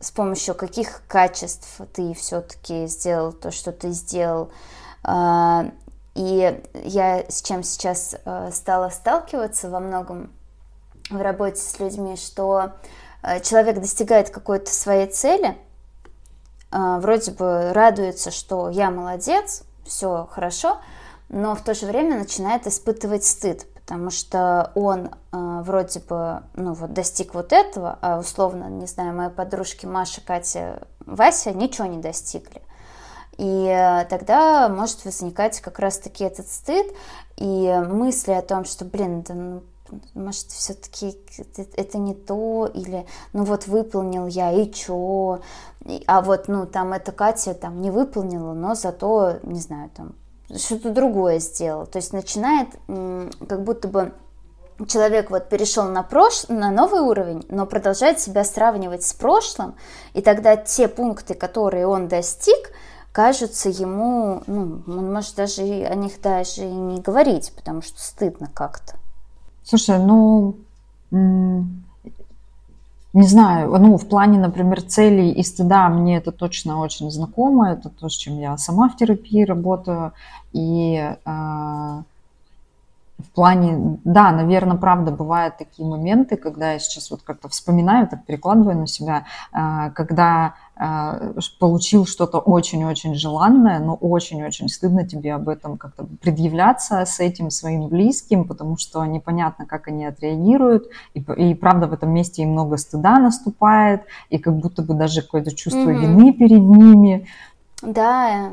с 0.00 0.10
помощью 0.10 0.54
каких 0.54 1.02
качеств 1.08 1.80
ты 1.94 2.12
все-таки 2.14 2.86
сделал 2.86 3.32
то, 3.32 3.50
что 3.50 3.72
ты 3.72 3.90
сделал. 3.90 4.50
Э, 5.04 5.70
и 6.14 6.62
я 6.84 7.24
с 7.28 7.42
чем 7.42 7.62
сейчас 7.62 8.16
стала 8.50 8.88
сталкиваться 8.88 9.68
во 9.68 9.80
многом 9.80 10.30
в 11.10 11.20
работе 11.20 11.60
с 11.60 11.78
людьми, 11.78 12.16
что 12.16 12.72
человек 13.42 13.80
достигает 13.80 14.30
какой-то 14.30 14.72
своей 14.72 15.06
цели, 15.06 15.56
вроде 16.70 17.32
бы 17.32 17.72
радуется, 17.72 18.30
что 18.30 18.70
я 18.70 18.90
молодец, 18.90 19.64
все 19.84 20.28
хорошо, 20.30 20.78
но 21.28 21.54
в 21.54 21.62
то 21.62 21.74
же 21.74 21.86
время 21.86 22.18
начинает 22.18 22.66
испытывать 22.66 23.24
стыд, 23.24 23.66
потому 23.74 24.10
что 24.10 24.70
он 24.74 25.06
э, 25.06 25.10
вроде 25.32 26.00
бы, 26.00 26.42
ну 26.54 26.72
вот, 26.74 26.92
достиг 26.92 27.34
вот 27.34 27.52
этого, 27.52 27.98
а 28.00 28.18
условно, 28.18 28.64
не 28.64 28.86
знаю, 28.86 29.14
мои 29.14 29.28
подружки 29.28 29.86
Маша, 29.86 30.20
Катя, 30.20 30.82
Вася 31.04 31.52
ничего 31.52 31.86
не 31.86 31.98
достигли. 31.98 32.62
И 33.38 33.66
э, 33.66 34.04
тогда 34.06 34.68
может 34.68 35.04
возникать 35.04 35.60
как 35.60 35.78
раз-таки 35.78 36.24
этот 36.24 36.48
стыд 36.48 36.86
и 37.36 37.82
мысли 37.88 38.32
о 38.32 38.42
том, 38.42 38.64
что, 38.64 38.84
блин, 38.84 39.22
да 39.22 39.34
ну, 39.34 39.62
может, 40.14 40.46
все-таки 40.46 41.18
это 41.76 41.98
не 41.98 42.14
то, 42.14 42.70
или, 42.72 43.06
ну 43.32 43.44
вот, 43.44 43.66
выполнил 43.66 44.26
я, 44.26 44.52
и 44.52 44.70
чё, 44.70 45.40
а 46.06 46.20
вот, 46.20 46.48
ну, 46.48 46.66
там, 46.66 46.92
эта 46.92 47.12
Катя 47.12 47.54
там 47.54 47.80
не 47.80 47.90
выполнила, 47.90 48.52
но 48.52 48.74
зато, 48.74 49.34
не 49.42 49.60
знаю, 49.60 49.90
там, 49.96 50.14
что-то 50.54 50.90
другое 50.90 51.38
сделала. 51.38 51.86
То 51.86 51.96
есть 51.98 52.12
начинает 52.12 52.68
как 52.86 53.62
будто 53.64 53.88
бы 53.88 54.12
человек 54.88 55.30
вот 55.30 55.48
перешел 55.48 55.84
на, 55.84 56.02
прош... 56.02 56.48
на 56.48 56.70
новый 56.70 57.00
уровень, 57.00 57.44
но 57.48 57.66
продолжает 57.66 58.20
себя 58.20 58.44
сравнивать 58.44 59.04
с 59.04 59.12
прошлым, 59.12 59.76
и 60.12 60.22
тогда 60.22 60.56
те 60.56 60.88
пункты, 60.88 61.34
которые 61.34 61.86
он 61.86 62.08
достиг, 62.08 62.72
кажутся 63.12 63.70
ему, 63.70 64.42
ну, 64.46 64.82
он 64.86 65.12
может 65.12 65.34
даже 65.36 65.62
о 65.62 65.94
них 65.94 66.20
даже 66.20 66.62
и 66.62 66.70
не 66.70 67.00
говорить, 67.00 67.52
потому 67.56 67.80
что 67.80 68.00
стыдно 68.00 68.50
как-то. 68.52 68.96
Слушай, 69.68 69.98
ну, 69.98 70.54
не 71.10 71.66
знаю, 73.26 73.76
ну, 73.80 73.98
в 73.98 74.08
плане, 74.08 74.38
например, 74.38 74.80
целей 74.80 75.32
и 75.32 75.42
стыда 75.42 75.88
мне 75.88 76.18
это 76.18 76.30
точно 76.30 76.78
очень 76.78 77.10
знакомо, 77.10 77.72
это 77.72 77.88
то, 77.88 78.08
с 78.08 78.12
чем 78.12 78.38
я 78.38 78.56
сама 78.58 78.88
в 78.88 78.96
терапии 78.96 79.42
работаю, 79.42 80.12
и 80.52 81.16
э, 81.24 82.02
в 83.18 83.30
плане, 83.30 83.98
да, 84.04 84.30
наверное, 84.30 84.76
правда, 84.76 85.10
бывают 85.10 85.56
такие 85.56 85.88
моменты, 85.88 86.36
когда 86.36 86.72
я 86.72 86.78
сейчас 86.78 87.10
вот 87.10 87.22
как-то 87.22 87.48
вспоминаю, 87.48 88.06
так 88.08 88.26
перекладываю 88.26 88.76
на 88.76 88.86
себя, 88.86 89.24
э, 89.52 89.90
когда 89.94 90.54
э, 90.76 91.32
получил 91.58 92.04
что-то 92.04 92.38
очень-очень 92.38 93.14
желанное, 93.14 93.78
но 93.78 93.94
очень-очень 93.94 94.68
стыдно 94.68 95.08
тебе 95.08 95.32
об 95.32 95.48
этом 95.48 95.78
как-то 95.78 96.06
предъявляться 96.20 97.06
с 97.06 97.18
этим 97.18 97.50
своим 97.50 97.88
близким, 97.88 98.46
потому 98.46 98.76
что 98.76 99.04
непонятно, 99.06 99.64
как 99.64 99.88
они 99.88 100.04
отреагируют, 100.04 100.88
и, 101.14 101.20
и 101.20 101.54
правда 101.54 101.86
в 101.86 101.94
этом 101.94 102.10
месте 102.10 102.42
и 102.42 102.46
много 102.46 102.76
стыда 102.76 103.18
наступает, 103.18 104.02
и 104.28 104.36
как 104.36 104.56
будто 104.56 104.82
бы 104.82 104.92
даже 104.92 105.22
какое-то 105.22 105.54
чувство 105.56 105.88
mm-hmm. 105.88 106.00
вины 106.00 106.32
перед 106.34 106.60
ними. 106.60 107.26
Да, 107.80 108.50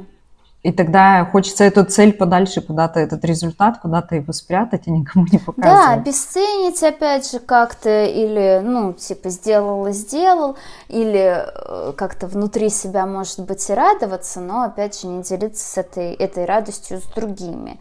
и 0.64 0.72
тогда 0.72 1.26
хочется 1.26 1.66
эту 1.66 1.84
цель 1.84 2.14
подальше 2.14 2.62
куда-то, 2.62 3.02
этот 3.02 3.26
результат 3.26 3.80
куда-то 3.80 4.16
его 4.16 4.32
спрятать 4.32 4.88
и 4.88 4.92
никому 4.92 5.26
не 5.30 5.38
показывать. 5.38 5.88
Да, 5.88 5.92
обесценить 5.92 6.82
опять 6.82 7.30
же 7.30 7.40
как-то, 7.40 8.06
или, 8.06 8.62
ну, 8.64 8.94
типа, 8.94 9.30
сделал 9.30 9.86
и 9.88 9.92
сделал, 9.92 10.56
или 10.88 11.46
э, 11.46 11.94
как-то 11.98 12.28
внутри 12.28 12.70
себя, 12.70 13.06
может 13.06 13.42
быть, 13.42 13.70
и 13.70 13.74
радоваться, 13.74 14.40
но, 14.40 14.64
опять 14.64 15.00
же, 15.00 15.08
не 15.08 15.22
делиться 15.22 15.66
с 15.66 15.78
этой, 15.78 16.14
этой 16.14 16.46
радостью 16.46 17.00
с 17.00 17.04
другими. 17.14 17.78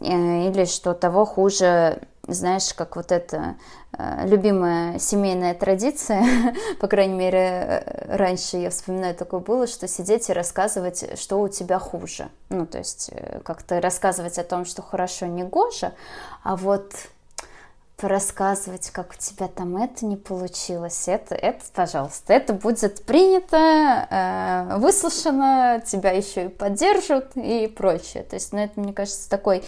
Э, 0.00 0.48
или, 0.48 0.64
что 0.64 0.94
того 0.94 1.26
хуже, 1.26 1.98
знаешь, 2.26 2.72
как 2.74 2.96
вот 2.96 3.12
эта 3.12 3.56
э, 3.96 4.26
любимая 4.26 4.98
семейная 4.98 5.54
традиция, 5.54 6.24
по 6.80 6.88
крайней 6.88 7.14
мере, 7.14 7.38
э, 7.38 8.16
раньше 8.16 8.56
я 8.56 8.70
вспоминаю, 8.70 9.14
такое 9.14 9.40
было, 9.40 9.66
что 9.66 9.88
сидеть 9.88 10.28
и 10.30 10.32
рассказывать, 10.32 11.18
что 11.18 11.40
у 11.40 11.48
тебя 11.48 11.78
хуже. 11.78 12.28
Ну, 12.48 12.66
то 12.66 12.78
есть 12.78 13.10
э, 13.12 13.40
как-то 13.44 13.80
рассказывать 13.80 14.38
о 14.38 14.44
том, 14.44 14.64
что 14.64 14.82
хорошо, 14.82 15.26
не 15.26 15.44
гоже, 15.44 15.92
а 16.42 16.56
вот 16.56 16.92
порассказывать, 17.96 18.90
как 18.90 19.12
у 19.12 19.14
тебя 19.14 19.48
там 19.48 19.76
это 19.76 20.04
не 20.04 20.16
получилось, 20.16 21.04
это, 21.06 21.34
это, 21.34 21.60
пожалуйста, 21.72 22.32
это 22.32 22.52
будет 22.52 23.04
принято, 23.04 24.08
э, 24.10 24.78
выслушано, 24.78 25.82
тебя 25.86 26.10
еще 26.10 26.46
и 26.46 26.48
поддержат 26.48 27.32
и 27.36 27.66
прочее. 27.66 28.24
То 28.24 28.34
есть, 28.34 28.52
ну, 28.52 28.58
это, 28.58 28.80
мне 28.80 28.92
кажется, 28.92 29.30
такой 29.30 29.62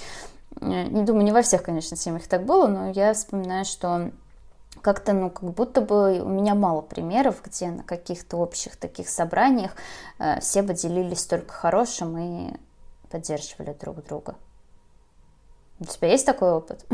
не 0.61 1.03
думаю, 1.03 1.25
не 1.25 1.33
во 1.33 1.43
всех, 1.43 1.63
конечно, 1.63 1.97
семьях 1.97 2.27
так 2.27 2.45
было, 2.45 2.67
но 2.67 2.91
я 2.91 3.13
вспоминаю, 3.15 3.65
что 3.65 4.11
как-то, 4.81 5.13
ну, 5.13 5.31
как 5.31 5.51
будто 5.55 5.81
бы 5.81 6.21
у 6.21 6.29
меня 6.29 6.55
мало 6.55 6.81
примеров, 6.81 7.43
где 7.45 7.69
на 7.69 7.83
каких-то 7.83 8.37
общих 8.37 8.77
таких 8.77 9.09
собраниях 9.09 9.73
э, 10.19 10.41
все 10.41 10.63
бы 10.63 10.75
делились 10.75 11.25
только 11.25 11.53
хорошим 11.53 12.17
и 12.19 12.55
поддерживали 13.11 13.77
друг 13.81 14.05
друга. 14.07 14.35
У 15.81 15.85
тебя 15.85 16.09
есть 16.09 16.27
такой 16.27 16.53
опыт? 16.53 16.87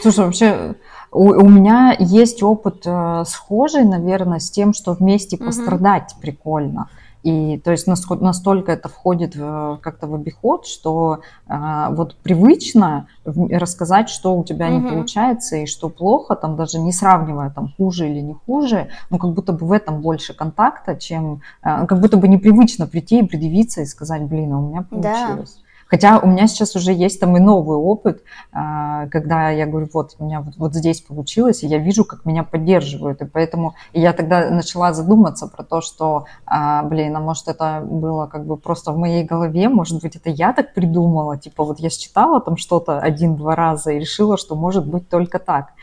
Слушай, 0.00 0.24
вообще 0.24 0.76
у, 1.10 1.28
у 1.28 1.48
меня 1.48 1.94
есть 1.98 2.42
опыт 2.42 2.86
э, 2.86 3.24
схожий, 3.26 3.84
наверное, 3.84 4.38
с 4.38 4.50
тем, 4.50 4.72
что 4.72 4.94
вместе 4.94 5.36
пострадать 5.36 6.12
угу. 6.12 6.20
прикольно. 6.20 6.88
И 7.22 7.58
то 7.58 7.70
есть 7.70 7.86
настолько 7.86 8.72
это 8.72 8.88
входит 8.88 9.34
как-то 9.34 10.06
в 10.06 10.14
обиход, 10.14 10.66
что 10.66 11.20
а, 11.46 11.90
вот 11.90 12.16
привычно 12.16 13.06
рассказать, 13.24 14.08
что 14.08 14.36
у 14.36 14.44
тебя 14.44 14.66
угу. 14.66 14.74
не 14.74 14.88
получается 14.88 15.56
и 15.56 15.66
что 15.66 15.88
плохо, 15.88 16.34
там 16.34 16.56
даже 16.56 16.78
не 16.80 16.92
сравнивая 16.92 17.50
там 17.50 17.72
хуже 17.76 18.08
или 18.08 18.20
не 18.20 18.34
хуже, 18.34 18.88
но 19.10 19.18
как 19.18 19.32
будто 19.32 19.52
бы 19.52 19.66
в 19.66 19.72
этом 19.72 20.00
больше 20.00 20.34
контакта, 20.34 20.96
чем 20.96 21.42
а, 21.62 21.86
как 21.86 22.00
будто 22.00 22.16
бы 22.16 22.26
непривычно 22.26 22.86
прийти 22.86 23.20
и 23.20 23.26
предъявиться 23.26 23.82
и 23.82 23.86
сказать, 23.86 24.22
блин, 24.22 24.52
а 24.52 24.58
у 24.58 24.68
меня 24.68 24.82
получилось. 24.82 25.56
Да. 25.56 25.61
Хотя 25.92 26.20
у 26.20 26.26
меня 26.26 26.46
сейчас 26.46 26.74
уже 26.74 26.90
есть 26.94 27.20
там 27.20 27.36
и 27.36 27.40
новый 27.40 27.76
опыт, 27.76 28.22
а, 28.50 29.08
когда 29.08 29.50
я 29.50 29.66
говорю, 29.66 29.90
вот 29.92 30.16
у 30.18 30.24
меня 30.24 30.40
вот, 30.40 30.54
вот 30.56 30.74
здесь 30.74 31.02
получилось, 31.02 31.62
и 31.62 31.66
я 31.66 31.76
вижу, 31.76 32.06
как 32.06 32.24
меня 32.24 32.44
поддерживают. 32.44 33.20
И 33.20 33.26
поэтому 33.26 33.74
я 33.92 34.14
тогда 34.14 34.48
начала 34.48 34.94
задуматься 34.94 35.48
про 35.48 35.62
то, 35.62 35.82
что, 35.82 36.24
а, 36.46 36.82
блин, 36.84 37.14
а 37.14 37.20
может 37.20 37.46
это 37.48 37.82
было 37.84 38.26
как 38.26 38.46
бы 38.46 38.56
просто 38.56 38.92
в 38.92 38.96
моей 38.96 39.22
голове, 39.22 39.68
может 39.68 40.00
быть 40.00 40.16
это 40.16 40.30
я 40.30 40.54
так 40.54 40.72
придумала, 40.72 41.36
типа 41.36 41.62
вот 41.62 41.78
я 41.78 41.90
считала 41.90 42.40
там 42.40 42.56
что-то 42.56 42.98
один-два 42.98 43.54
раза 43.54 43.90
и 43.92 43.98
решила, 43.98 44.38
что 44.38 44.54
может 44.54 44.86
быть 44.86 45.10
только 45.10 45.38
так. 45.38 45.74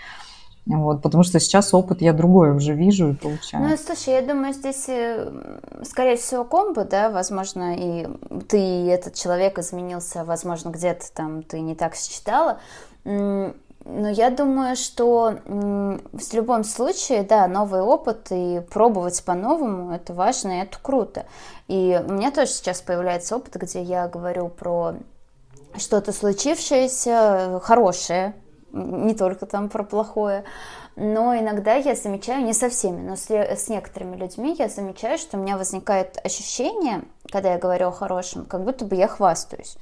Вот, 0.65 1.01
потому 1.01 1.23
что 1.23 1.39
сейчас 1.39 1.73
опыт 1.73 2.01
я 2.01 2.13
другой 2.13 2.51
уже 2.51 2.73
вижу 2.73 3.09
и 3.09 3.15
получаю. 3.15 3.67
Ну, 3.67 3.77
слушай, 3.77 4.13
я 4.13 4.21
думаю, 4.21 4.53
здесь, 4.53 4.85
э, 4.87 5.31
скорее 5.83 6.15
всего, 6.15 6.43
комбо, 6.43 6.83
да, 6.83 7.09
возможно, 7.09 7.75
и 7.75 8.07
ты, 8.47 8.59
и 8.59 8.85
этот 8.85 9.15
человек 9.15 9.57
изменился, 9.57 10.23
возможно, 10.23 10.69
где-то 10.69 11.11
там 11.13 11.41
ты 11.41 11.59
не 11.61 11.73
так 11.73 11.95
считала. 11.95 12.59
Но 13.85 14.09
я 14.09 14.29
думаю, 14.29 14.75
что 14.75 15.39
в 15.45 16.33
любом 16.33 16.63
случае, 16.63 17.23
да, 17.23 17.47
новый 17.47 17.81
опыт 17.81 18.27
и 18.29 18.61
пробовать 18.69 19.23
по-новому, 19.23 19.91
это 19.93 20.13
важно 20.13 20.59
и 20.59 20.63
это 20.63 20.77
круто. 20.79 21.25
И 21.67 21.99
у 22.07 22.11
меня 22.11 22.29
тоже 22.31 22.51
сейчас 22.51 22.81
появляется 22.81 23.37
опыт, 23.37 23.55
где 23.55 23.81
я 23.81 24.07
говорю 24.07 24.49
про 24.49 24.95
что-то 25.77 26.11
случившееся, 26.11 27.59
хорошее, 27.63 28.35
не 28.71 29.13
только 29.13 29.45
там 29.45 29.69
про 29.69 29.83
плохое, 29.83 30.43
но 30.95 31.37
иногда 31.37 31.75
я 31.75 31.95
замечаю, 31.95 32.43
не 32.43 32.53
со 32.53 32.69
всеми, 32.69 33.01
но 33.01 33.15
с, 33.15 33.29
с 33.29 33.69
некоторыми 33.69 34.15
людьми 34.15 34.55
я 34.57 34.67
замечаю, 34.67 35.17
что 35.17 35.37
у 35.37 35.41
меня 35.41 35.57
возникает 35.57 36.19
ощущение, 36.23 37.03
когда 37.31 37.53
я 37.53 37.57
говорю 37.57 37.87
о 37.87 37.91
хорошем, 37.91 38.45
как 38.45 38.63
будто 38.63 38.85
бы 38.85 38.95
я 38.95 39.07
хвастаюсь. 39.07 39.77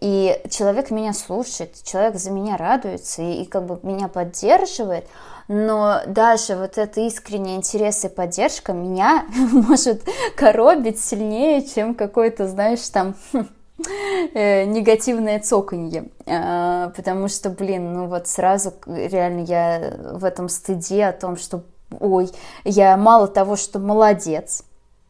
И 0.00 0.40
человек 0.48 0.90
меня 0.90 1.12
слушает, 1.12 1.82
человек 1.84 2.16
за 2.16 2.30
меня 2.30 2.56
радуется 2.56 3.22
и, 3.22 3.42
и 3.42 3.44
как 3.44 3.66
бы 3.66 3.78
меня 3.82 4.08
поддерживает, 4.08 5.06
но 5.48 6.00
даже 6.06 6.56
вот 6.56 6.78
это 6.78 7.00
искренний 7.00 7.56
интерес 7.56 8.04
и 8.04 8.08
поддержка 8.08 8.72
меня 8.72 9.26
может 9.52 10.02
коробить 10.36 11.00
сильнее, 11.00 11.66
чем 11.66 11.94
какой-то, 11.94 12.48
знаешь, 12.48 12.88
там 12.88 13.14
негативное 14.66 15.40
цоканье, 15.40 16.06
э, 16.26 16.90
потому 16.94 17.28
что, 17.28 17.50
блин, 17.50 17.92
ну 17.94 18.06
вот 18.06 18.28
сразу 18.28 18.72
реально 18.86 19.44
я 19.44 19.94
в 20.12 20.24
этом 20.24 20.48
стыде 20.48 21.06
о 21.06 21.12
том, 21.12 21.36
что, 21.36 21.62
ой, 21.98 22.30
я 22.64 22.96
мало 22.96 23.28
того, 23.28 23.56
что 23.56 23.78
молодец, 23.78 24.64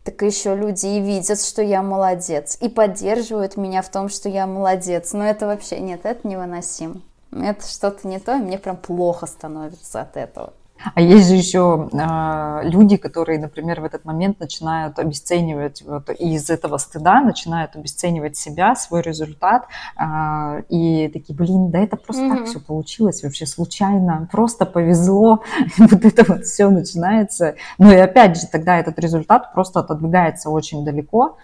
так 0.05 0.23
еще 0.23 0.55
люди 0.55 0.87
и 0.87 1.01
видят, 1.01 1.41
что 1.41 1.63
я 1.63 1.83
молодец, 1.83 2.57
и 2.61 2.69
поддерживают 2.69 3.57
меня 3.57 3.83
в 3.83 3.89
том, 3.91 4.09
что 4.09 4.29
я 4.29 4.47
молодец. 4.47 5.13
Но 5.13 5.25
это 5.25 5.47
вообще, 5.47 5.79
нет, 5.79 6.01
это 6.05 6.27
невыносимо. 6.27 7.03
Это 7.33 7.67
что-то 7.67 8.09
не 8.09 8.19
то, 8.19 8.37
и 8.37 8.41
мне 8.41 8.59
прям 8.59 8.77
плохо 8.77 9.27
становится 9.27 10.01
от 10.01 10.17
этого. 10.17 10.53
А 10.95 11.01
есть 11.01 11.29
же 11.29 11.35
еще 11.35 11.89
э, 11.93 12.69
люди, 12.69 12.97
которые, 12.97 13.39
например, 13.39 13.81
в 13.81 13.85
этот 13.85 14.05
момент 14.05 14.41
начинают 14.41 14.99
обесценивать, 14.99 15.83
вот, 15.83 16.11
и 16.11 16.35
из 16.35 16.51
этого 16.51 16.79
стыда 16.79 17.21
начинают 17.21 17.77
обесценивать 17.77 18.37
себя, 18.37 18.75
свой 18.75 19.03
результат, 19.03 19.67
э, 19.99 20.63
и 20.69 21.09
такие, 21.09 21.35
блин, 21.35 21.71
да 21.71 21.81
это 21.81 21.97
просто 21.97 22.25
mm-hmm. 22.25 22.37
так 22.37 22.47
все 22.47 22.61
получилось, 22.61 23.23
вообще 23.23 23.47
случайно, 23.47 24.29
просто 24.31 24.67
повезло, 24.67 25.43
вот 25.79 26.05
это 26.05 26.25
вот 26.25 26.45
все 26.45 26.71
начинается. 26.71 27.57
Ну 27.79 27.91
и 27.91 27.97
опять 27.97 28.41
же, 28.41 28.47
тогда 28.47 28.79
этот 28.79 28.99
результат 28.99 29.53
просто 29.53 29.81
отодвигается 29.81 30.51
очень 30.51 30.85
далеко, 30.85 31.37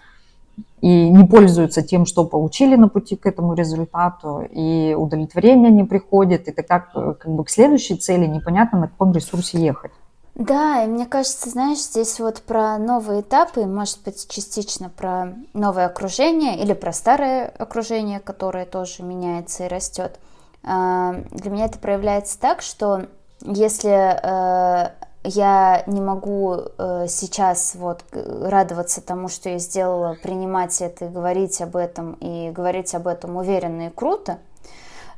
и 0.81 1.09
не 1.09 1.25
пользуются 1.25 1.81
тем, 1.81 2.05
что 2.05 2.25
получили 2.25 2.75
на 2.75 2.87
пути 2.87 3.15
к 3.15 3.25
этому 3.25 3.53
результату, 3.53 4.41
и 4.49 4.95
удовлетворение 4.97 5.71
не 5.71 5.83
приходит, 5.83 6.47
и 6.47 6.51
ты 6.51 6.63
как, 6.63 6.93
как 6.93 7.27
бы 7.27 7.43
к 7.43 7.49
следующей 7.49 7.95
цели 7.95 8.25
непонятно, 8.25 8.79
на 8.79 8.87
каком 8.87 9.11
ресурсе 9.11 9.57
ехать. 9.59 9.91
Да, 10.35 10.83
и 10.83 10.87
мне 10.87 11.07
кажется, 11.07 11.49
знаешь, 11.49 11.79
здесь 11.79 12.19
вот 12.19 12.43
про 12.43 12.77
новые 12.77 13.21
этапы, 13.21 13.65
может 13.65 14.03
быть, 14.03 14.27
частично 14.29 14.89
про 14.89 15.33
новое 15.53 15.87
окружение 15.87 16.61
или 16.61 16.73
про 16.73 16.93
старое 16.93 17.47
окружение, 17.47 18.19
которое 18.19 18.65
тоже 18.65 19.01
меняется 19.01 19.65
и 19.65 19.67
растет. 19.67 20.19
А, 20.63 21.15
для 21.31 21.49
меня 21.49 21.65
это 21.65 21.79
проявляется 21.79 22.39
так, 22.39 22.61
что 22.61 23.07
если 23.41 23.89
э, 23.89 24.91
я 25.23 25.83
не 25.87 26.01
могу 26.01 26.55
э, 26.55 27.05
сейчас 27.09 27.75
вот 27.75 28.03
радоваться 28.11 29.01
тому, 29.01 29.27
что 29.27 29.49
я 29.49 29.59
сделала, 29.59 30.15
принимать 30.21 30.81
это 30.81 31.05
и 31.05 31.09
говорить 31.09 31.61
об 31.61 31.75
этом, 31.75 32.13
и 32.13 32.51
говорить 32.51 32.93
об 32.95 33.07
этом 33.07 33.35
уверенно 33.35 33.87
и 33.87 33.89
круто, 33.89 34.39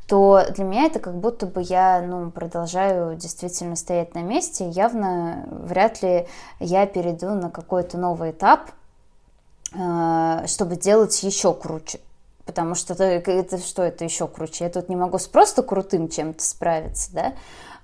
то 0.08 0.44
для 0.56 0.64
меня 0.64 0.86
это 0.86 1.00
как 1.00 1.16
будто 1.16 1.46
бы 1.46 1.62
я 1.62 2.02
ну, 2.02 2.32
продолжаю 2.32 3.16
действительно 3.16 3.76
стоять 3.76 4.16
на 4.16 4.24
месте. 4.24 4.68
Явно 4.70 5.46
вряд 5.50 6.02
ли 6.02 6.28
я 6.60 6.88
перейду 6.88 7.30
на 7.30 7.52
какой-то 7.52 7.98
новый 8.00 8.32
этап, 8.32 8.72
э, 9.76 10.48
чтобы 10.48 10.76
делать 10.78 11.22
еще 11.22 11.54
круче. 11.54 12.00
Потому 12.50 12.74
что 12.74 12.94
это, 12.94 13.30
это 13.30 13.60
что 13.60 13.84
это 13.84 14.04
еще 14.04 14.28
круче? 14.28 14.64
Я 14.64 14.72
тут 14.72 14.90
не 14.90 14.96
могу 14.96 15.20
с 15.20 15.28
просто 15.28 15.62
крутым 15.62 16.10
чем-то 16.10 16.44
справиться, 16.44 17.14
да? 17.14 17.34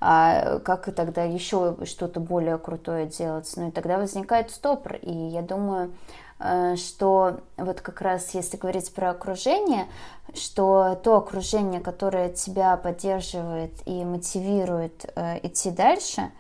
а 0.02 0.58
как 0.58 0.92
тогда 0.96 1.24
еще 1.24 1.78
что-то 1.86 2.20
более 2.20 2.58
крутое 2.58 3.06
делать? 3.06 3.52
Ну 3.58 3.68
и 3.68 3.72
тогда 3.72 4.00
возникает 4.00 4.50
стопор, 4.50 4.96
и 5.04 5.12
я 5.12 5.44
думаю, 5.44 5.94
э, 6.40 6.78
что 6.78 7.42
вот 7.58 7.82
как 7.82 8.02
раз 8.02 8.34
если 8.34 8.58
говорить 8.58 8.92
про 8.92 9.12
окружение, 9.12 9.86
что 10.34 11.00
то 11.04 11.18
окружение, 11.18 11.80
которое 11.80 12.30
тебя 12.30 12.76
поддерживает 12.76 13.74
и 13.86 14.04
мотивирует 14.04 15.06
э, 15.16 15.46
идти 15.46 15.70
дальше, 15.70 16.32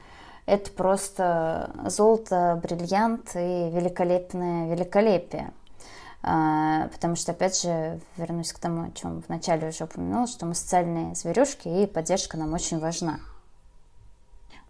это 0.47 0.71
просто 0.71 1.69
золото, 1.85 2.59
бриллиант 2.63 3.35
и 3.35 3.69
великолепное 3.69 4.73
великолепие. 4.73 5.53
А, 6.27 6.87
потому 6.87 7.15
что, 7.15 7.33
опять 7.33 7.61
же, 7.61 7.99
вернусь 8.17 8.51
к 8.51 8.57
тому, 8.57 8.87
о 8.87 8.91
чем 8.91 9.21
вначале 9.27 9.69
уже 9.69 9.83
упомянула, 9.83 10.25
что 10.25 10.47
мы 10.47 10.55
социальные 10.55 11.13
зверюшки, 11.13 11.67
и 11.67 11.85
поддержка 11.85 12.35
нам 12.35 12.51
очень 12.53 12.79
важна. 12.79 13.19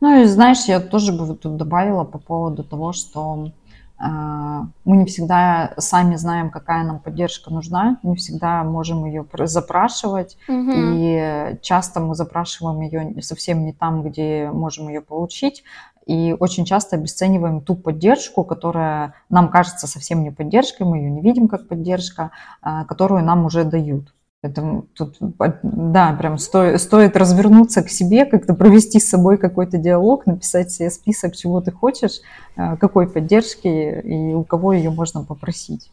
Ну 0.02 0.22
и 0.22 0.26
знаешь, 0.26 0.65
я 0.65 0.82
тоже 0.82 1.13
бы 1.13 1.34
тут 1.34 1.56
добавила 1.56 2.04
по 2.04 2.18
поводу 2.18 2.65
того, 2.65 2.91
что 2.91 3.52
э, 3.98 4.06
мы 4.06 4.98
не 4.98 5.06
всегда 5.06 5.74
сами 5.78 6.18
знаем, 6.18 6.50
какая 6.50 6.84
нам 6.84 7.00
поддержка 7.00 7.54
нужна, 7.54 8.00
не 8.04 8.18
всегда 8.18 8.65
можем 8.65 9.06
ее 9.06 9.26
запрашивать, 9.46 10.38
угу. 10.50 10.72
и 10.76 11.58
часто 11.62 12.02
мы 12.02 12.15
запрашиваем 12.15 12.82
ее 12.82 13.22
совсем 13.22 13.63
не 13.63 13.72
там, 13.72 14.04
где 14.04 14.52
можем 14.52 14.89
ее 14.89 15.00
получить, 15.00 15.63
и 16.06 16.36
очень 16.39 16.65
часто 16.65 16.96
обесцениваем 16.96 17.62
ту 17.62 17.76
поддержку, 17.76 18.44
которая 18.44 19.13
нам 19.30 19.50
кажется 19.50 19.88
совсем 19.88 20.24
не 20.24 20.32
поддержкой, 20.32 20.84
мы 20.84 20.98
ее 20.98 21.10
не 21.10 21.22
видим 21.22 21.48
как 21.48 21.68
поддержка, 21.68 22.32
э, 22.63 22.86
которую 22.88 23.24
нам 23.24 23.46
уже 23.46 23.63
дают. 23.63 24.13
Поэтому 24.41 24.84
тут, 24.94 25.18
да, 25.63 26.13
прям 26.13 26.38
стоит, 26.38 26.80
стоит 26.80 27.18
развернуться 27.18 27.82
к 27.82 27.89
себе, 27.89 28.26
как-то 28.26 28.54
провести 28.54 29.00
с 29.00 29.10
собой 29.10 29.38
какой-то 29.38 29.80
диалог, 29.80 30.28
написать 30.28 30.72
себе 30.72 30.91
список, 30.91 31.36
чего 31.36 31.62
ты 31.62 31.72
хочешь, 31.72 32.22
э, 32.56 32.78
какой 32.78 33.10
поддержки 33.10 33.68
и 33.68 34.34
у 34.36 34.44
кого 34.44 34.74
ее 34.74 34.91
можно 34.91 35.24
попросить. 35.24 35.89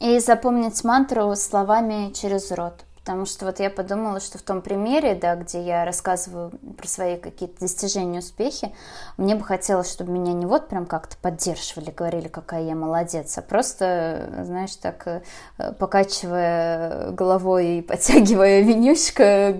И 0.00 0.18
запомнить 0.18 0.82
мантру 0.82 1.34
словами 1.36 2.12
через 2.14 2.50
рот. 2.50 2.84
Потому 3.04 3.26
что 3.26 3.44
вот 3.44 3.60
я 3.60 3.68
подумала, 3.68 4.18
что 4.18 4.38
в 4.38 4.42
том 4.42 4.62
примере, 4.62 5.14
да, 5.14 5.36
где 5.36 5.60
я 5.60 5.84
рассказываю 5.84 6.52
про 6.78 6.88
свои 6.88 7.18
какие-то 7.18 7.60
достижения, 7.60 8.20
успехи, 8.20 8.74
мне 9.18 9.34
бы 9.34 9.44
хотелось, 9.44 9.92
чтобы 9.92 10.12
меня 10.12 10.32
не 10.32 10.46
вот 10.46 10.68
прям 10.68 10.86
как-то 10.86 11.14
поддерживали, 11.18 11.90
говорили, 11.90 12.28
какая 12.28 12.62
я 12.62 12.74
молодец, 12.74 13.36
а 13.36 13.42
просто, 13.42 14.30
знаешь, 14.44 14.74
так 14.76 15.06
э, 15.06 15.72
покачивая 15.78 17.10
головой 17.10 17.78
и 17.78 17.82
подтягивая 17.86 18.62
винюшка, 18.62 19.54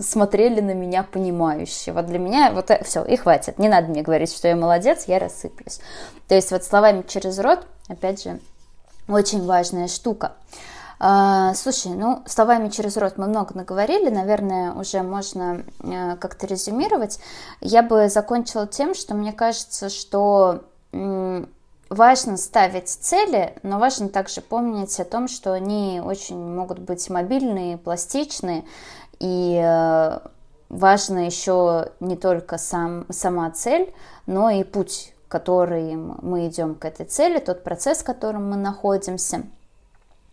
смотрели 0.00 0.60
на 0.60 0.74
меня 0.74 1.02
понимающе. 1.02 1.90
Вот 1.90 2.06
для 2.06 2.20
меня 2.20 2.52
вот 2.52 2.70
э, 2.70 2.80
все, 2.84 3.02
и 3.04 3.16
хватит. 3.16 3.58
Не 3.58 3.68
надо 3.68 3.88
мне 3.88 4.02
говорить, 4.02 4.32
что 4.32 4.46
я 4.46 4.54
молодец, 4.54 5.06
я 5.08 5.18
рассыплюсь. 5.18 5.80
То 6.28 6.36
есть 6.36 6.52
вот 6.52 6.62
словами 6.62 7.02
через 7.08 7.40
рот, 7.40 7.66
опять 7.88 8.22
же, 8.22 8.38
очень 9.08 9.44
важная 9.44 9.88
штука. 9.88 10.34
А, 10.98 11.54
слушай, 11.54 11.92
ну, 11.92 12.22
словами 12.26 12.68
через 12.68 12.96
рот 12.96 13.14
мы 13.16 13.26
много 13.26 13.54
наговорили, 13.54 14.10
наверное, 14.10 14.72
уже 14.72 15.02
можно 15.02 15.64
э, 15.80 16.16
как-то 16.16 16.46
резюмировать. 16.46 17.18
Я 17.60 17.82
бы 17.82 18.08
закончила 18.08 18.66
тем, 18.66 18.94
что 18.94 19.14
мне 19.14 19.32
кажется, 19.32 19.88
что 19.88 20.64
важно 21.90 22.36
ставить 22.36 22.88
цели, 22.88 23.54
но 23.64 23.80
важно 23.80 24.08
также 24.08 24.40
помнить 24.40 24.98
о 25.00 25.04
том, 25.04 25.26
что 25.26 25.52
они 25.52 26.00
очень 26.04 26.38
могут 26.38 26.78
быть 26.78 27.10
мобильные, 27.10 27.78
пластичные, 27.78 28.64
и 29.18 29.60
э, 29.60 30.18
важно 30.68 31.26
еще 31.26 31.90
не 31.98 32.16
только 32.16 32.58
сам, 32.58 33.06
сама 33.10 33.50
цель, 33.50 33.92
но 34.26 34.50
и 34.50 34.62
путь, 34.62 35.12
который 35.26 35.96
мы 35.96 36.46
идем 36.46 36.76
к 36.76 36.84
этой 36.84 37.06
цели, 37.06 37.40
тот 37.40 37.64
процесс, 37.64 37.98
в 37.98 38.04
котором 38.04 38.48
мы 38.48 38.56
находимся– 38.56 39.42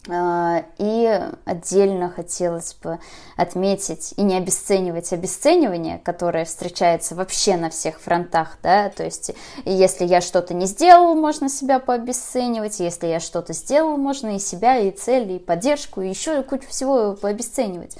и 0.07 1.29
отдельно 1.45 2.09
хотелось 2.09 2.73
бы 2.73 2.97
отметить 3.37 4.15
и 4.17 4.23
не 4.23 4.35
обесценивать 4.35 5.13
обесценивание, 5.13 5.99
которое 6.03 6.45
встречается 6.45 7.13
вообще 7.13 7.55
на 7.55 7.69
всех 7.69 8.01
фронтах, 8.01 8.57
да, 8.63 8.89
то 8.89 9.03
есть 9.03 9.31
если 9.63 10.05
я 10.05 10.21
что-то 10.21 10.55
не 10.55 10.65
сделал, 10.65 11.13
можно 11.13 11.49
себя 11.49 11.77
пообесценивать, 11.77 12.79
если 12.79 13.07
я 13.07 13.19
что-то 13.19 13.53
сделал, 13.53 13.97
можно 13.97 14.35
и 14.35 14.39
себя, 14.39 14.79
и 14.79 14.89
цель, 14.89 15.33
и 15.33 15.39
поддержку, 15.39 16.01
и 16.01 16.09
еще 16.09 16.41
кучу 16.41 16.67
всего 16.67 17.13
пообесценивать. 17.13 17.95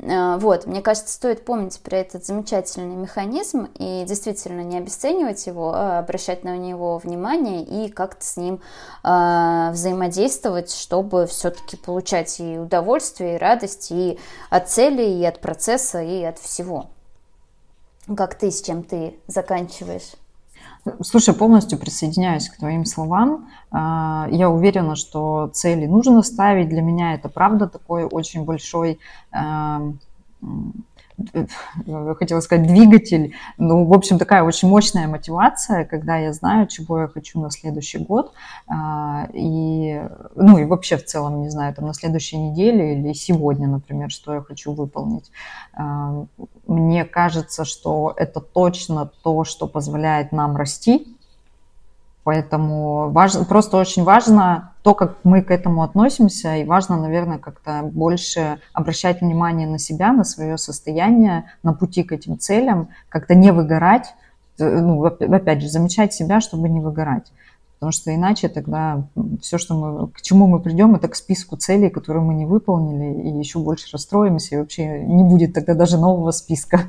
А, 0.00 0.38
вот, 0.38 0.66
мне 0.66 0.80
кажется, 0.80 1.12
стоит 1.12 1.44
помнить 1.44 1.80
про 1.80 1.98
этот 1.98 2.24
замечательный 2.24 2.94
механизм 2.94 3.68
и 3.78 4.04
действительно 4.06 4.60
не 4.60 4.78
обесценивать 4.78 5.46
его, 5.46 5.72
а 5.74 5.98
обращать 5.98 6.44
на 6.44 6.56
него 6.56 6.98
внимание 6.98 7.62
и 7.62 7.88
как-то 7.88 8.24
с 8.24 8.36
ним 8.36 8.60
э, 9.02 9.70
взаимодействовать, 9.72 10.72
чтобы 10.72 11.26
все-таки 11.26 11.76
получать 11.76 12.38
и 12.38 12.58
удовольствие, 12.58 13.34
и 13.36 13.38
радость, 13.38 13.90
и 13.90 14.18
от 14.50 14.68
цели, 14.68 15.02
и 15.02 15.24
от 15.24 15.40
процесса, 15.40 16.00
и 16.00 16.22
от 16.22 16.38
всего. 16.38 16.86
Как 18.16 18.36
ты, 18.36 18.50
с 18.50 18.62
чем 18.62 18.84
ты 18.84 19.18
заканчиваешь? 19.26 20.12
Слушай, 21.02 21.34
полностью 21.34 21.78
присоединяюсь 21.78 22.48
к 22.48 22.56
твоим 22.56 22.84
словам. 22.84 23.48
А, 23.70 24.28
я 24.30 24.50
уверена, 24.50 24.96
что 24.96 25.48
цели 25.52 25.86
нужно 25.86 26.22
ставить. 26.22 26.68
Для 26.68 26.82
меня 26.82 27.14
это 27.14 27.28
правда 27.28 27.68
такой 27.68 28.04
очень 28.04 28.44
большой 28.44 28.98
эм, 29.32 29.98
хотела 32.18 32.40
сказать, 32.40 32.66
двигатель. 32.66 33.34
Ну, 33.56 33.84
в 33.84 33.92
общем, 33.92 34.18
такая 34.18 34.42
очень 34.42 34.68
мощная 34.68 35.08
мотивация, 35.08 35.84
когда 35.84 36.16
я 36.16 36.32
знаю, 36.32 36.66
чего 36.66 37.00
я 37.00 37.08
хочу 37.08 37.40
на 37.40 37.50
следующий 37.50 37.98
год. 37.98 38.32
А, 38.68 39.28
и, 39.32 40.00
ну, 40.36 40.58
и 40.58 40.64
вообще 40.64 40.96
в 40.96 41.04
целом, 41.04 41.42
не 41.42 41.50
знаю, 41.50 41.74
там 41.74 41.86
на 41.86 41.94
следующей 41.94 42.36
неделе 42.36 42.98
или 42.98 43.12
сегодня, 43.12 43.68
например, 43.68 44.10
что 44.10 44.34
я 44.34 44.42
хочу 44.42 44.72
выполнить. 44.72 45.30
Мне 46.68 47.06
кажется, 47.06 47.64
что 47.64 48.12
это 48.16 48.40
точно 48.40 49.10
то, 49.22 49.44
что 49.44 49.66
позволяет 49.66 50.32
нам 50.32 50.54
расти. 50.54 51.16
Поэтому 52.24 53.08
важно, 53.08 53.46
просто 53.46 53.78
очень 53.78 54.04
важно 54.04 54.74
то, 54.82 54.92
как 54.94 55.16
мы 55.24 55.40
к 55.40 55.50
этому 55.50 55.82
относимся, 55.82 56.56
и 56.56 56.64
важно, 56.64 57.00
наверное, 57.00 57.38
как-то 57.38 57.80
больше 57.82 58.60
обращать 58.74 59.22
внимание 59.22 59.66
на 59.66 59.78
себя, 59.78 60.12
на 60.12 60.24
свое 60.24 60.58
состояние, 60.58 61.50
на 61.62 61.72
пути 61.72 62.02
к 62.02 62.12
этим 62.12 62.38
целям, 62.38 62.90
как-то 63.08 63.34
не 63.34 63.50
выгорать, 63.50 64.14
э, 64.58 64.80
ну, 64.80 65.06
опять 65.06 65.62
же, 65.62 65.68
замечать 65.68 66.12
себя, 66.12 66.42
чтобы 66.42 66.68
не 66.68 66.80
выгорать. 66.80 67.32
Потому 67.78 67.92
что 67.92 68.12
иначе 68.12 68.48
тогда 68.48 69.04
все, 69.40 69.56
что 69.56 69.74
мы, 69.74 70.08
к 70.08 70.20
чему 70.20 70.48
мы 70.48 70.60
придем, 70.60 70.96
это 70.96 71.06
к 71.06 71.14
списку 71.14 71.56
целей, 71.56 71.90
которые 71.90 72.24
мы 72.24 72.34
не 72.34 72.44
выполнили, 72.44 73.22
и 73.22 73.38
еще 73.38 73.60
больше 73.60 73.86
расстроимся, 73.92 74.56
и 74.56 74.58
вообще 74.58 75.00
не 75.04 75.22
будет 75.22 75.54
тогда 75.54 75.74
даже 75.74 75.96
нового 75.96 76.32
списка. 76.32 76.80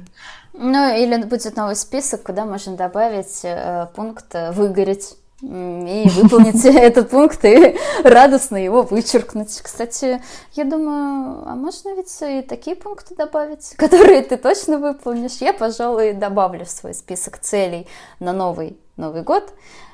Ну, 0.53 0.95
или 0.95 1.23
будет 1.23 1.55
новый 1.55 1.75
список, 1.75 2.23
куда 2.23 2.45
можно 2.45 2.75
добавить 2.75 3.41
э, 3.43 3.87
пункт 3.95 4.35
«выгореть» 4.53 5.15
и 5.41 6.09
выполнить 6.15 6.65
этот 6.65 7.11
пункт 7.11 7.45
и 7.45 7.77
радостно 8.03 8.57
его 8.57 8.81
вычеркнуть. 8.81 9.61
Кстати, 9.61 10.21
я 10.53 10.65
думаю, 10.65 11.47
а 11.47 11.55
можно 11.55 11.95
ведь 11.95 12.13
и 12.21 12.41
такие 12.41 12.75
пункты 12.75 13.15
добавить, 13.15 13.73
которые 13.77 14.23
ты 14.23 14.37
точно 14.37 14.79
выполнишь. 14.79 15.37
Я, 15.39 15.53
пожалуй, 15.53 16.13
добавлю 16.13 16.65
в 16.65 16.69
свой 16.69 16.93
список 16.93 17.37
целей 17.37 17.87
на 18.19 18.33
новый 18.33 18.77
Новый 18.97 19.21
год 19.21 19.53
э, 19.53 19.88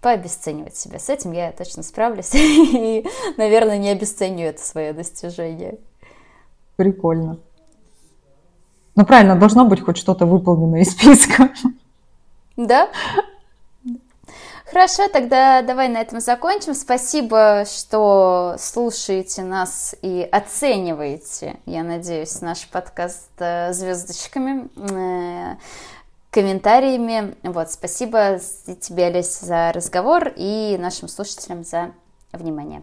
пообесценивать 0.00 0.76
себя. 0.76 0.98
С 0.98 1.08
этим 1.08 1.32
я 1.32 1.50
точно 1.52 1.82
справлюсь 1.82 2.30
и, 2.34 3.06
наверное, 3.38 3.78
не 3.78 3.90
обесценю 3.90 4.48
это 4.48 4.62
свое 4.62 4.92
достижение. 4.92 5.78
Прикольно. 6.76 7.38
Ну, 8.96 9.06
правильно, 9.06 9.36
должно 9.36 9.64
быть 9.64 9.80
хоть 9.80 9.96
что-то 9.96 10.26
выполнено 10.26 10.76
из 10.76 10.90
списка. 10.90 11.50
Да? 12.56 12.88
Хорошо, 14.66 15.08
тогда 15.08 15.62
давай 15.62 15.88
на 15.88 15.98
этом 15.98 16.20
закончим. 16.20 16.74
Спасибо, 16.74 17.64
что 17.64 18.56
слушаете 18.58 19.42
нас 19.42 19.94
и 20.02 20.26
оцениваете, 20.30 21.56
я 21.66 21.82
надеюсь, 21.82 22.40
наш 22.40 22.66
подкаст 22.68 23.30
э, 23.38 23.72
звездочками, 23.72 24.68
э, 24.76 25.56
комментариями. 26.34 27.36
Вот, 27.44 27.70
спасибо 27.70 28.40
тебе, 28.80 29.06
Олесь, 29.06 29.38
за 29.38 29.70
разговор 29.72 30.32
и 30.34 30.76
нашим 30.80 31.06
слушателям 31.06 31.62
за 31.62 31.92
внимание. 32.32 32.82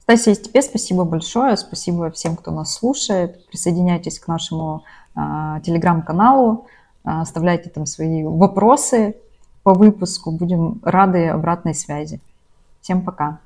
Стасия, 0.00 0.34
тебе 0.34 0.62
спасибо 0.62 1.04
большое. 1.04 1.54
Спасибо 1.58 2.10
всем, 2.10 2.36
кто 2.36 2.50
нас 2.50 2.72
слушает. 2.72 3.46
Присоединяйтесь 3.48 4.18
к 4.18 4.26
нашему 4.26 4.84
э, 5.14 5.20
телеграм-каналу, 5.64 6.66
э, 7.04 7.10
оставляйте 7.10 7.68
там 7.68 7.84
свои 7.84 8.24
вопросы 8.24 9.16
по 9.62 9.74
выпуску. 9.74 10.30
Будем 10.30 10.80
рады 10.82 11.28
обратной 11.28 11.74
связи. 11.74 12.20
Всем 12.80 13.02
пока. 13.02 13.38